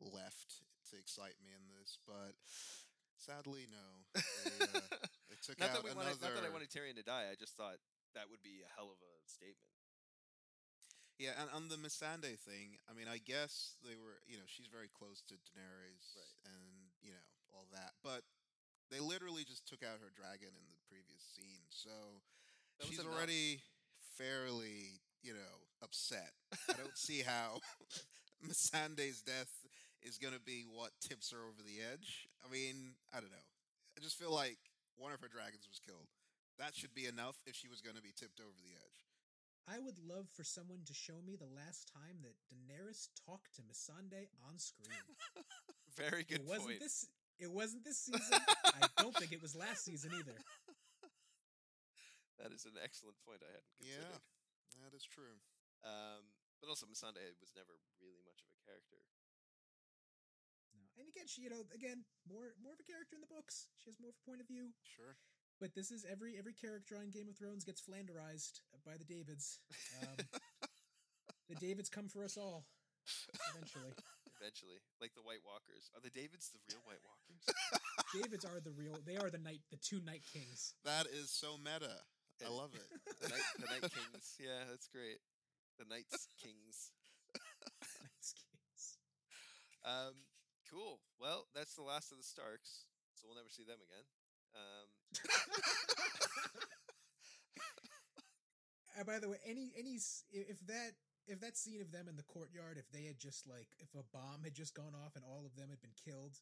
[0.00, 0.60] left
[0.92, 2.36] to excite me in this, but
[3.16, 3.86] sadly, no.
[4.14, 4.80] They, uh,
[5.32, 5.96] they took not out that another.
[5.96, 7.26] wanted, not that I wanted Tyrion to die.
[7.32, 7.80] I just thought
[8.14, 9.72] that would be a hell of a statement.
[11.16, 14.68] Yeah, and on the Missandei thing, I mean, I guess they were, you know, she's
[14.68, 16.52] very close to Daenerys Right.
[16.52, 17.26] and, you know,
[17.56, 17.96] all that.
[18.04, 18.20] But
[18.92, 21.64] they literally just took out her dragon in the previous scene.
[21.72, 22.20] So
[22.84, 23.16] she's enough.
[23.16, 23.64] already
[24.20, 26.32] fairly, you know, upset.
[26.68, 27.60] I don't see how
[28.46, 29.50] Missandei's death
[30.02, 32.28] is going to be what tips her over the edge.
[32.44, 33.48] I mean, I don't know.
[33.96, 34.58] I just feel like
[34.96, 36.08] one of her dragons was killed.
[36.58, 38.98] That should be enough if she was going to be tipped over the edge.
[39.66, 43.66] I would love for someone to show me the last time that Daenerys talked to
[43.66, 44.94] Missandei on screen.
[45.98, 46.80] Very good it wasn't point.
[46.80, 47.08] this.
[47.40, 48.40] It wasn't this season.
[48.64, 50.38] I don't think it was last season either.
[52.36, 53.40] That is an excellent point.
[53.40, 54.12] I hadn't considered.
[54.12, 54.84] Yeah.
[54.84, 55.40] That is true.
[55.84, 59.00] Um, but also, Missandei was never really much of a character.
[60.72, 63.68] No, and again, she, you know, again, more more of a character in the books.
[63.80, 64.72] She has more of a point of view.
[64.84, 65.16] Sure.
[65.60, 69.60] But this is every every character on Game of Thrones gets flanderized by the Davids.
[70.00, 70.16] Um,
[71.48, 72.64] the Davids come for us all
[73.54, 73.92] eventually.
[74.36, 75.88] Eventually, like the White Walkers.
[75.96, 77.40] Are the Davids the real White Walkers?
[78.12, 79.00] Davids are the real.
[79.00, 79.64] They are the night.
[79.72, 80.76] The two Night Kings.
[80.84, 82.04] That is so meta.
[82.44, 82.84] I love it.
[83.24, 84.36] the Night, the Night Kings.
[84.36, 85.24] Yeah, that's great.
[85.78, 86.92] The Knights Kings.
[88.02, 88.96] Night Kings.
[89.84, 90.14] Um,
[90.70, 91.00] cool.
[91.20, 94.06] Well, that's the last of the Starks, so we'll never see them again.
[94.56, 94.88] Um,
[98.96, 100.00] Uh, by the way, any any
[100.32, 100.96] if that
[101.28, 104.04] if that scene of them in the courtyard, if they had just like if a
[104.12, 106.40] bomb had just gone off and all of them had been killed,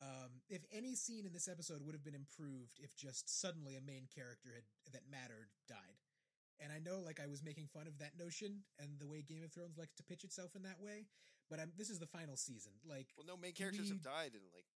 [0.00, 3.84] um, if any scene in this episode would have been improved if just suddenly a
[3.84, 4.64] main character had
[4.96, 6.00] that mattered died.
[6.60, 9.42] And I know, like, I was making fun of that notion and the way Game
[9.42, 11.08] of Thrones likes to pitch itself in that way,
[11.48, 12.72] but I'm, this is the final season.
[12.84, 14.68] Like, well, no main characters have died in like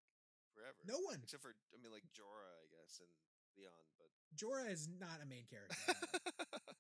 [0.57, 0.81] forever.
[0.89, 1.21] no one.
[1.23, 3.13] except for I mean, like Jorah, I guess, and
[3.53, 3.85] Theon.
[4.01, 5.77] But Jorah is not a main character.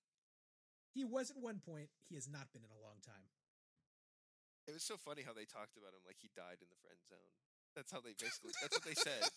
[0.97, 1.91] he was at one point.
[2.09, 3.29] He has not been in a long time.
[4.67, 6.99] it was so funny how they talked about him like he died in the friend
[7.07, 7.31] zone.
[7.77, 8.57] That's how they basically.
[8.63, 9.29] that's what they said.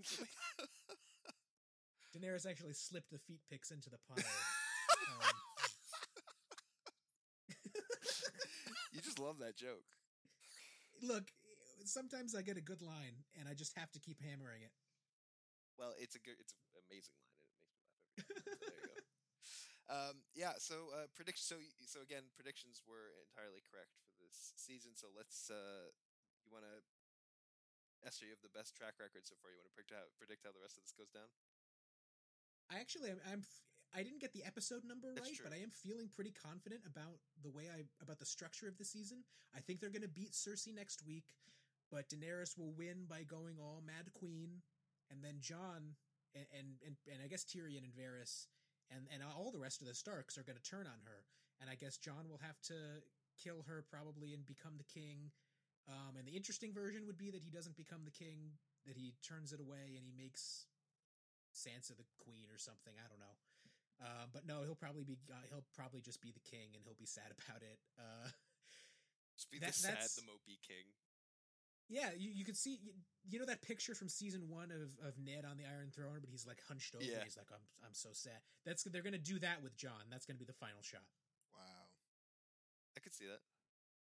[2.10, 4.18] Daenerys actually slipped the feet pics into the pile.
[4.18, 5.34] Um,
[8.92, 9.86] you just love that joke.
[11.02, 11.30] look,
[11.84, 14.72] sometimes I get a good line, and I just have to keep hammering it.
[15.78, 18.50] Well, it's a good, it's an amazing line, and it makes me laugh every time.
[18.50, 19.00] So there you go.
[19.90, 20.54] Um, yeah.
[20.62, 21.42] So uh, prediction.
[21.42, 24.94] So so again, predictions were entirely correct for this season.
[24.94, 25.50] So let's.
[25.50, 25.90] Uh,
[26.46, 26.78] you want to.
[28.06, 29.50] Esther, you have the best track record so far.
[29.50, 31.28] You want to predict how, predict how the rest of this goes down?
[32.70, 33.42] I actually, I'm, I'm
[33.94, 37.50] I didn't get the episode number right, but I am feeling pretty confident about the
[37.50, 39.26] way I about the structure of the season.
[39.54, 41.34] I think they're going to beat Cersei next week,
[41.90, 44.62] but Daenerys will win by going all Mad Queen,
[45.10, 45.98] and then Jon
[46.34, 48.46] and and and, and I guess Tyrion and Varys
[48.94, 51.26] and and all the rest of the Starks are going to turn on her,
[51.60, 53.02] and I guess Jon will have to
[53.42, 55.34] kill her probably and become the king.
[55.88, 58.54] Um, and the interesting version would be that he doesn't become the king,
[58.86, 60.69] that he turns it away and he makes
[61.54, 62.94] Sansa the queen or something.
[62.98, 63.36] I don't know.
[64.00, 66.96] Uh, but no, he'll probably be uh, he'll probably just be the king and he'll
[66.98, 67.78] be sad about it.
[67.98, 68.28] Uh,
[69.36, 70.84] Just be That- the sad, the mopey king.
[71.88, 72.92] yeah, you, you could see you,
[73.28, 76.28] you know that picture from season one of, of Ned on the Iron Throne, but
[76.30, 77.04] he's like hunched over.
[77.04, 77.24] Yeah.
[77.24, 78.40] He's like, I'm I'm so sad.
[78.64, 80.08] That's they're gonna do that with Jon.
[80.10, 81.04] That's gonna be the final shot.
[81.52, 81.88] Wow.
[82.96, 83.40] I could see that.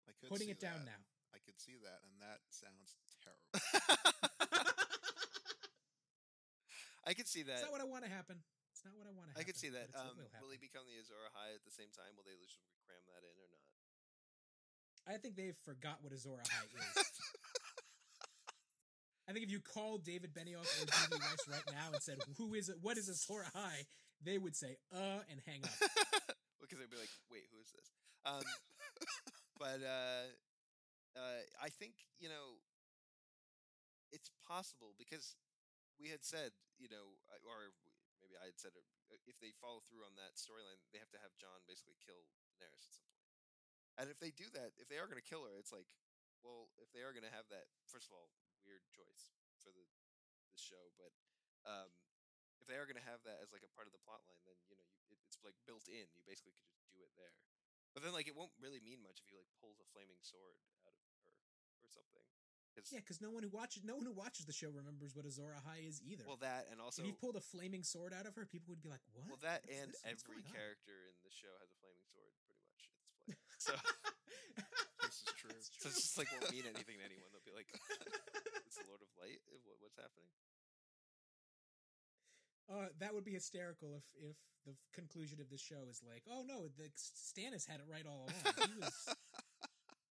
[0.09, 0.91] I could Putting see it down that.
[0.99, 1.03] now.
[1.35, 4.71] I could see that, and that sounds terrible.
[7.06, 7.60] I could see that.
[7.60, 8.40] It's not what I want to happen.
[8.72, 9.44] It's not what I want to happen.
[9.44, 9.93] I could see that.
[9.93, 12.16] Um, will, he become the Azor Ahai at the same time?
[12.16, 12.59] Will they just
[12.89, 13.64] cram that in or not?
[15.05, 17.05] I think they forgot what Azor Ahai is.
[19.28, 22.52] I think if you called David Benioff or Dee Rice right now and said, "Who
[22.52, 22.76] is it?
[22.81, 23.89] What is Azor Ahai?"
[24.20, 25.72] they would say, "Uh," and hang up.
[26.60, 27.89] because they'd be like, "Wait, who is this?"
[28.24, 28.44] Um,
[29.59, 30.28] but uh,
[31.16, 32.60] uh, I think you know
[34.12, 35.36] it's possible because
[36.01, 37.73] we had said, you know, or
[38.19, 41.12] maybe I had said, it, uh, if they follow through on that storyline, they have
[41.15, 42.27] to have Jon basically kill
[42.59, 43.31] Daenerys at some point.
[43.95, 45.87] And if they do that, if they are going to kill her, it's like,
[46.43, 48.35] well, if they are going to have that, first of all,
[48.66, 49.87] weird choice for the
[50.55, 51.11] the show, but
[51.66, 51.91] um,
[52.62, 54.39] if they are going to have that as like a part of the plot line,
[54.47, 56.07] then you know you, it, it's like built in.
[56.15, 57.35] You basically could just do it there.
[57.91, 60.57] But then like it won't really mean much if he like pulls a flaming sword
[60.87, 61.19] out of her
[61.83, 62.25] or something.
[62.75, 65.25] 'Cause- Yeah, because no one who watches no one who watches the show remembers what
[65.27, 66.25] Azor Ahai is either.
[66.27, 68.83] well, that and also if he pulled a flaming sword out of her, people would
[68.83, 70.03] be like, "What?" well that What is and this?
[70.05, 72.91] Every going on?" character in the show has a flaming sword pretty much
[73.55, 73.75] It's this.
[73.75, 73.75] So
[75.05, 75.51] This is true.
[75.55, 77.31] It's so it's just like won't mean anything to anyone.
[77.31, 77.69] They'll be like,
[78.67, 79.39] "It's the Lord of Light.
[79.47, 80.27] What, what's happening?"
[82.69, 86.43] Uh, that would be hysterical if if the conclusion of this show is like, oh
[86.43, 88.69] no, the Stannis had it right all along.
[88.73, 89.15] He was.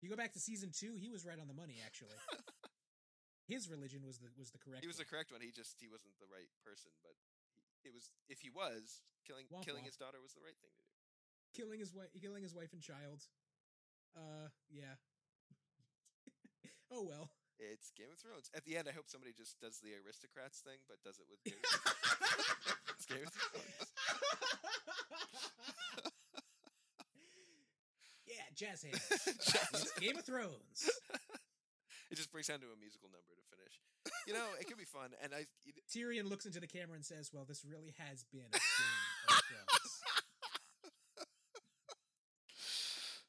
[0.02, 1.78] You go back to season two, he was right on the money.
[1.84, 2.16] Actually,
[3.48, 4.80] his religion was the was the correct.
[4.82, 5.10] He was the one.
[5.12, 5.40] correct one.
[5.44, 6.90] He just he wasn't the right person.
[7.04, 7.14] But
[7.56, 9.92] he, it was if he was killing Womp killing womp.
[9.92, 10.94] his daughter was the right thing to do.
[11.52, 13.26] killing his wife, killing his wife and child.
[14.16, 14.96] Uh, yeah.
[16.94, 17.30] oh well.
[17.60, 18.48] It's Game of Thrones.
[18.56, 21.44] At the end, I hope somebody just does the aristocrats thing, but does it with
[21.44, 21.76] Game of
[22.96, 23.92] It's Game of Thrones.
[28.26, 29.00] yeah, jazz hands.
[29.72, 30.84] It's Game of Thrones.
[32.10, 33.78] It just breaks down to a musical number to finish.
[34.26, 35.46] You know, it could be fun, and I.
[35.62, 39.30] You, Tyrion looks into the camera and says, "Well, this really has been a Game
[39.30, 39.94] of Thrones."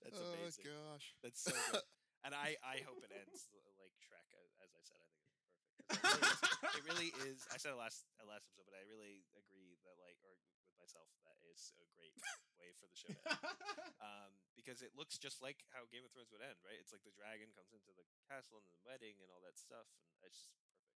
[0.02, 0.66] that's oh amazing.
[0.66, 1.14] gosh.
[1.22, 1.86] That's so good.
[2.26, 3.50] And I, I hope it ends
[3.82, 4.98] like Shrek, as, as I said.
[4.98, 6.42] I think it's perfect.
[6.62, 7.40] 'Cause It really, is, it really is.
[7.54, 10.61] I said it last uh, last episode, but I really agree that like, or with
[10.82, 12.18] myself, that is a great
[12.58, 13.46] way for the show to end.
[14.02, 16.78] um, because it looks just like how Game of Thrones would end, right?
[16.82, 19.86] It's like the dragon comes into the castle and the wedding and all that stuff,
[20.18, 20.98] and it's just perfect.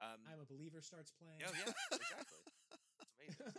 [0.00, 1.44] Um, I'm a believer starts playing.
[1.44, 2.44] yeah, yeah, exactly.
[3.30, 3.52] It's amazing.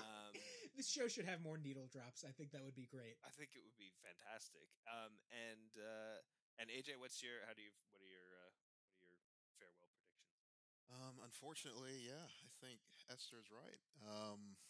[0.00, 0.32] Um,
[0.74, 2.24] this show should have more needle drops.
[2.24, 3.20] I think that would be great.
[3.22, 4.66] I think it would be fantastic.
[4.88, 6.18] Um, and uh,
[6.58, 8.50] and AJ, what's your how do you what are your uh,
[8.98, 9.22] what are your
[9.60, 10.81] farewell predictions?
[10.92, 13.80] Um, unfortunately, yeah, I think Esther's right.
[14.04, 14.60] Um,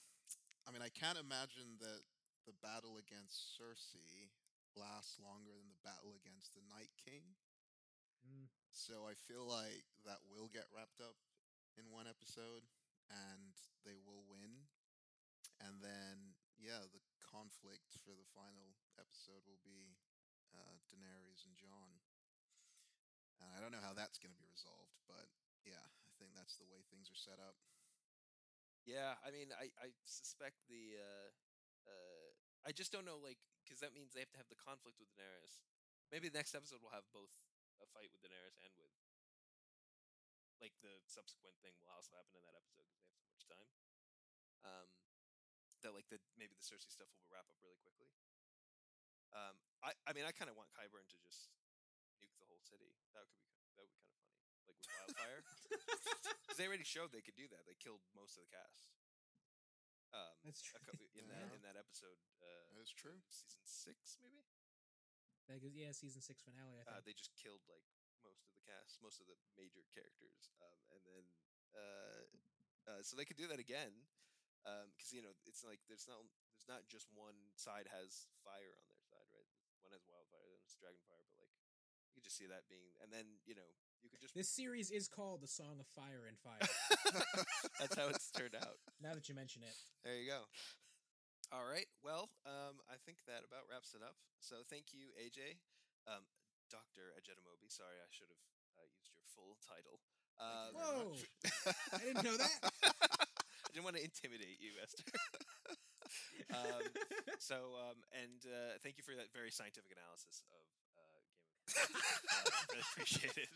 [0.63, 2.07] I mean, I can't imagine that
[2.47, 4.31] the battle against Cersei
[4.79, 7.35] lasts longer than the battle against the Night King.
[8.23, 8.47] Mm.
[8.71, 11.19] So I feel like that will get wrapped up
[11.75, 12.63] in one episode,
[13.11, 14.71] and they will win.
[15.59, 19.99] And then, yeah, the conflict for the final episode will be
[20.55, 21.99] uh, Daenerys and Jon.
[23.43, 25.42] And I don't know how that's going to be resolved, but yeah, I think
[26.43, 27.55] that's the way things are set up.
[28.83, 31.31] Yeah, I mean, I I suspect the uh,
[31.87, 32.29] uh,
[32.67, 35.07] I just don't know like because that means they have to have the conflict with
[35.15, 35.63] Daenerys.
[36.11, 37.31] Maybe the next episode will have both
[37.79, 38.91] a fight with Daenerys and with
[40.59, 43.47] like the subsequent thing will also happen in that episode because they have so much
[43.47, 43.71] time.
[44.67, 44.91] Um,
[45.87, 48.11] that like the maybe the Cersei stuff will wrap up really quickly.
[49.31, 51.55] Um, I I mean I kind of want Qyburn to just
[52.19, 52.99] nuke the whole city.
[53.15, 54.12] That could be that would be kind of
[54.87, 55.43] with wildfire.
[56.43, 57.65] Because they already showed they could do that.
[57.65, 58.85] They killed most of the cast.
[60.13, 60.77] Um, That's true.
[60.85, 61.57] cou- in that Yeah.
[61.57, 62.21] in that episode.
[62.45, 63.17] Uh, That is true.
[63.33, 64.45] Season six, maybe.
[65.49, 66.77] That yeah, season six finale.
[66.77, 66.93] I think.
[66.93, 67.85] Uh, they just killed like
[68.21, 71.25] most of the cast, most of the major characters, um, and then
[71.73, 72.23] uh,
[72.93, 73.93] uh, so they could do that again.
[74.93, 76.21] Because you know, it's like there's not
[76.55, 79.49] there's not just one side has fire on their side, right?
[79.83, 81.57] One has wildfire, then it's dragon fire, but like
[82.07, 83.73] you could just see that being, and then you know
[84.03, 86.63] you could just this series is called "The Song of Fire and Fire."
[87.81, 88.83] that's how it's turned out.
[89.03, 89.75] now that you mention it,
[90.05, 90.47] There you go.
[91.53, 91.87] All right.
[92.01, 94.17] Well, um, I think that about wraps it up.
[94.41, 95.61] So thank you, AJ,
[96.09, 96.25] um,
[96.73, 97.69] Doctor Ajetamobi.
[97.69, 98.45] Sorry, I should have
[98.81, 100.01] uh, used your full title.
[100.41, 101.05] Um, Whoa!
[101.97, 102.57] I didn't know that.
[102.83, 105.05] I didn't want to intimidate you, Esther.
[106.57, 106.83] um,
[107.37, 110.65] so, um, and uh, thank you for that very scientific analysis of
[111.77, 112.69] uh, Game of Thrones.
[112.71, 113.51] really appreciate it.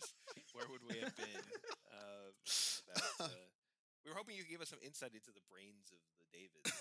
[0.53, 1.45] Where would we have been?
[1.93, 2.29] Uh,
[2.89, 3.47] without, uh,
[4.05, 6.73] we were hoping you could give us some insight into the brains of the Davids.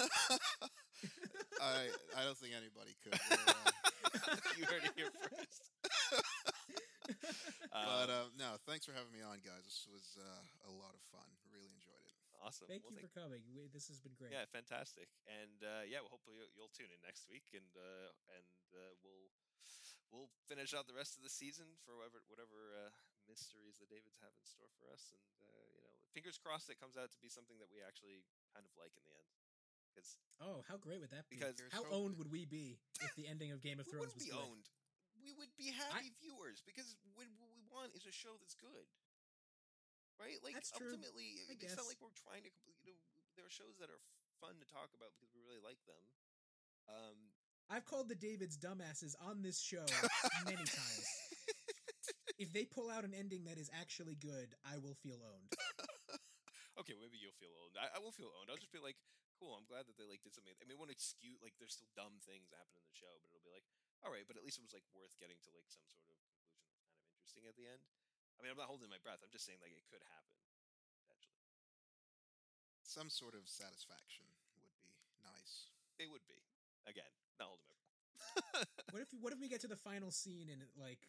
[0.00, 0.68] Uh,
[1.60, 1.88] I
[2.18, 3.14] I don't think anybody could.
[3.16, 5.62] Uh, you heard it here first.
[7.70, 9.62] But Um, uh, no, thanks for having me on, guys.
[9.68, 11.28] This was uh, a lot of fun.
[11.52, 12.14] Really enjoyed it.
[12.42, 12.66] awesome.
[12.66, 13.44] Thank Well, you for coming.
[13.52, 14.32] We, this has been great.
[14.32, 15.06] Yeah, fantastic.
[15.28, 18.92] And uh, yeah, well, hopefully you'll, you'll tune in next week, and uh, and uh,
[19.04, 19.28] we'll
[20.12, 22.90] we'll finish out the rest of the season for whatever whatever uh,
[23.26, 25.10] mysteries that David's have in store for us.
[25.14, 28.22] And uh, you know, fingers crossed it comes out to be something that we actually
[28.54, 29.30] kind of like in the end.
[29.92, 31.40] Because Oh, how great would that be?
[31.40, 31.96] Because- how hoping.
[31.96, 34.44] owned would we be if the ending of Game of Thrones wouldn't was be good?
[34.44, 34.68] owned.
[35.16, 38.84] We would be happy viewers because what, what we want is a show that's good.
[40.20, 40.36] Right?
[40.44, 42.52] Like That's ultimately, I it's not like we're trying to.
[42.52, 43.00] compl- You know,
[43.36, 44.00] there are shows that are
[44.40, 46.00] fun to talk about because we really like them.
[46.88, 47.35] Um,
[47.66, 49.82] I've called the Davids dumbasses on this show
[50.46, 51.06] many times.
[52.38, 55.50] If they pull out an ending that is actually good, I will feel owned.
[56.80, 57.74] okay, maybe you'll feel owned.
[57.80, 58.52] I, I will feel owned.
[58.52, 58.94] I'll just be like,
[59.40, 59.56] cool.
[59.56, 60.52] I'm glad that they like did something.
[60.60, 63.32] I mean, it won't excuse like there's still dumb things happen in the show, but
[63.32, 63.66] it'll be like,
[64.04, 66.12] all right, but at least it was like worth getting to like some sort of
[66.12, 67.82] conclusion that's kind of interesting at the end.
[68.36, 69.24] I mean, I'm not holding my breath.
[69.24, 70.38] I'm just saying like it could happen
[71.02, 71.40] potentially.
[72.84, 74.28] Some sort of satisfaction
[74.60, 74.92] would be
[75.24, 75.72] nice.
[75.96, 76.44] It would be
[76.84, 78.68] again not holding my breath.
[78.90, 81.08] What if what if we get to the final scene and it like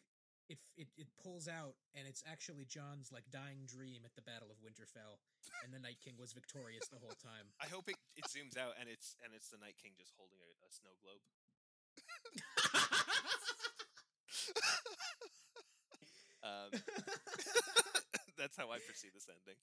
[0.50, 4.48] it it it pulls out and it's actually Jon's like dying dream at the Battle
[4.52, 5.20] of Winterfell,
[5.64, 7.52] and the Night King was victorious the whole time.
[7.64, 10.40] I hope it, it zooms out and it's and it's the Night King just holding
[10.40, 11.24] a, a snow globe.
[16.44, 16.72] Um,
[18.40, 19.60] that's how I perceive this ending.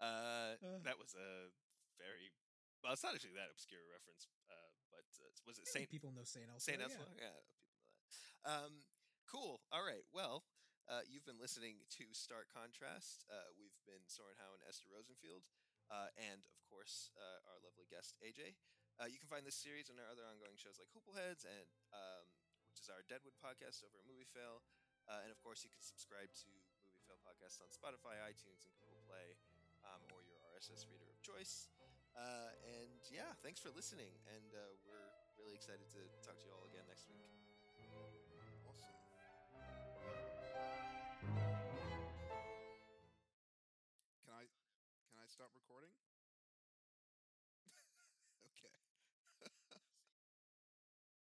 [0.00, 0.80] Uh, Uh.
[0.86, 1.50] that was a
[1.98, 2.32] very
[2.80, 2.94] well.
[2.94, 6.48] It's not actually that obscure reference, uh, but uh, was it Saint people know Saint
[6.48, 6.64] Elsewhere.
[6.64, 6.88] Saint yeah.
[6.88, 7.12] Elsewhere?
[7.16, 8.48] Yeah, people know that.
[8.48, 8.72] Um,
[9.28, 9.60] cool.
[9.72, 10.04] All right.
[10.12, 10.44] Well,
[10.88, 13.28] uh, you've been listening to Stark Contrast.
[13.28, 15.44] Uh, we've been Soren Hough and Esther Rosenfield,
[15.92, 18.56] uh, and of course uh, our lovely guest AJ.
[18.98, 22.26] Uh, you can find this series and our other ongoing shows like Hoopleheads and um,
[22.66, 24.64] which is our Deadwood podcast over at Movie Fail.
[25.06, 26.50] Uh, and of course, you can subscribe to
[26.84, 29.40] Movie Fail podcast on Spotify, iTunes, and Google Play,
[29.88, 31.72] um, or your RSS reader of choice.
[32.18, 34.10] Uh, and yeah, thanks for listening.
[34.26, 35.06] And uh, we're
[35.38, 37.22] really excited to talk to you all again next week.
[38.66, 38.98] Awesome.
[44.26, 44.44] Can I
[45.14, 45.94] can I stop recording?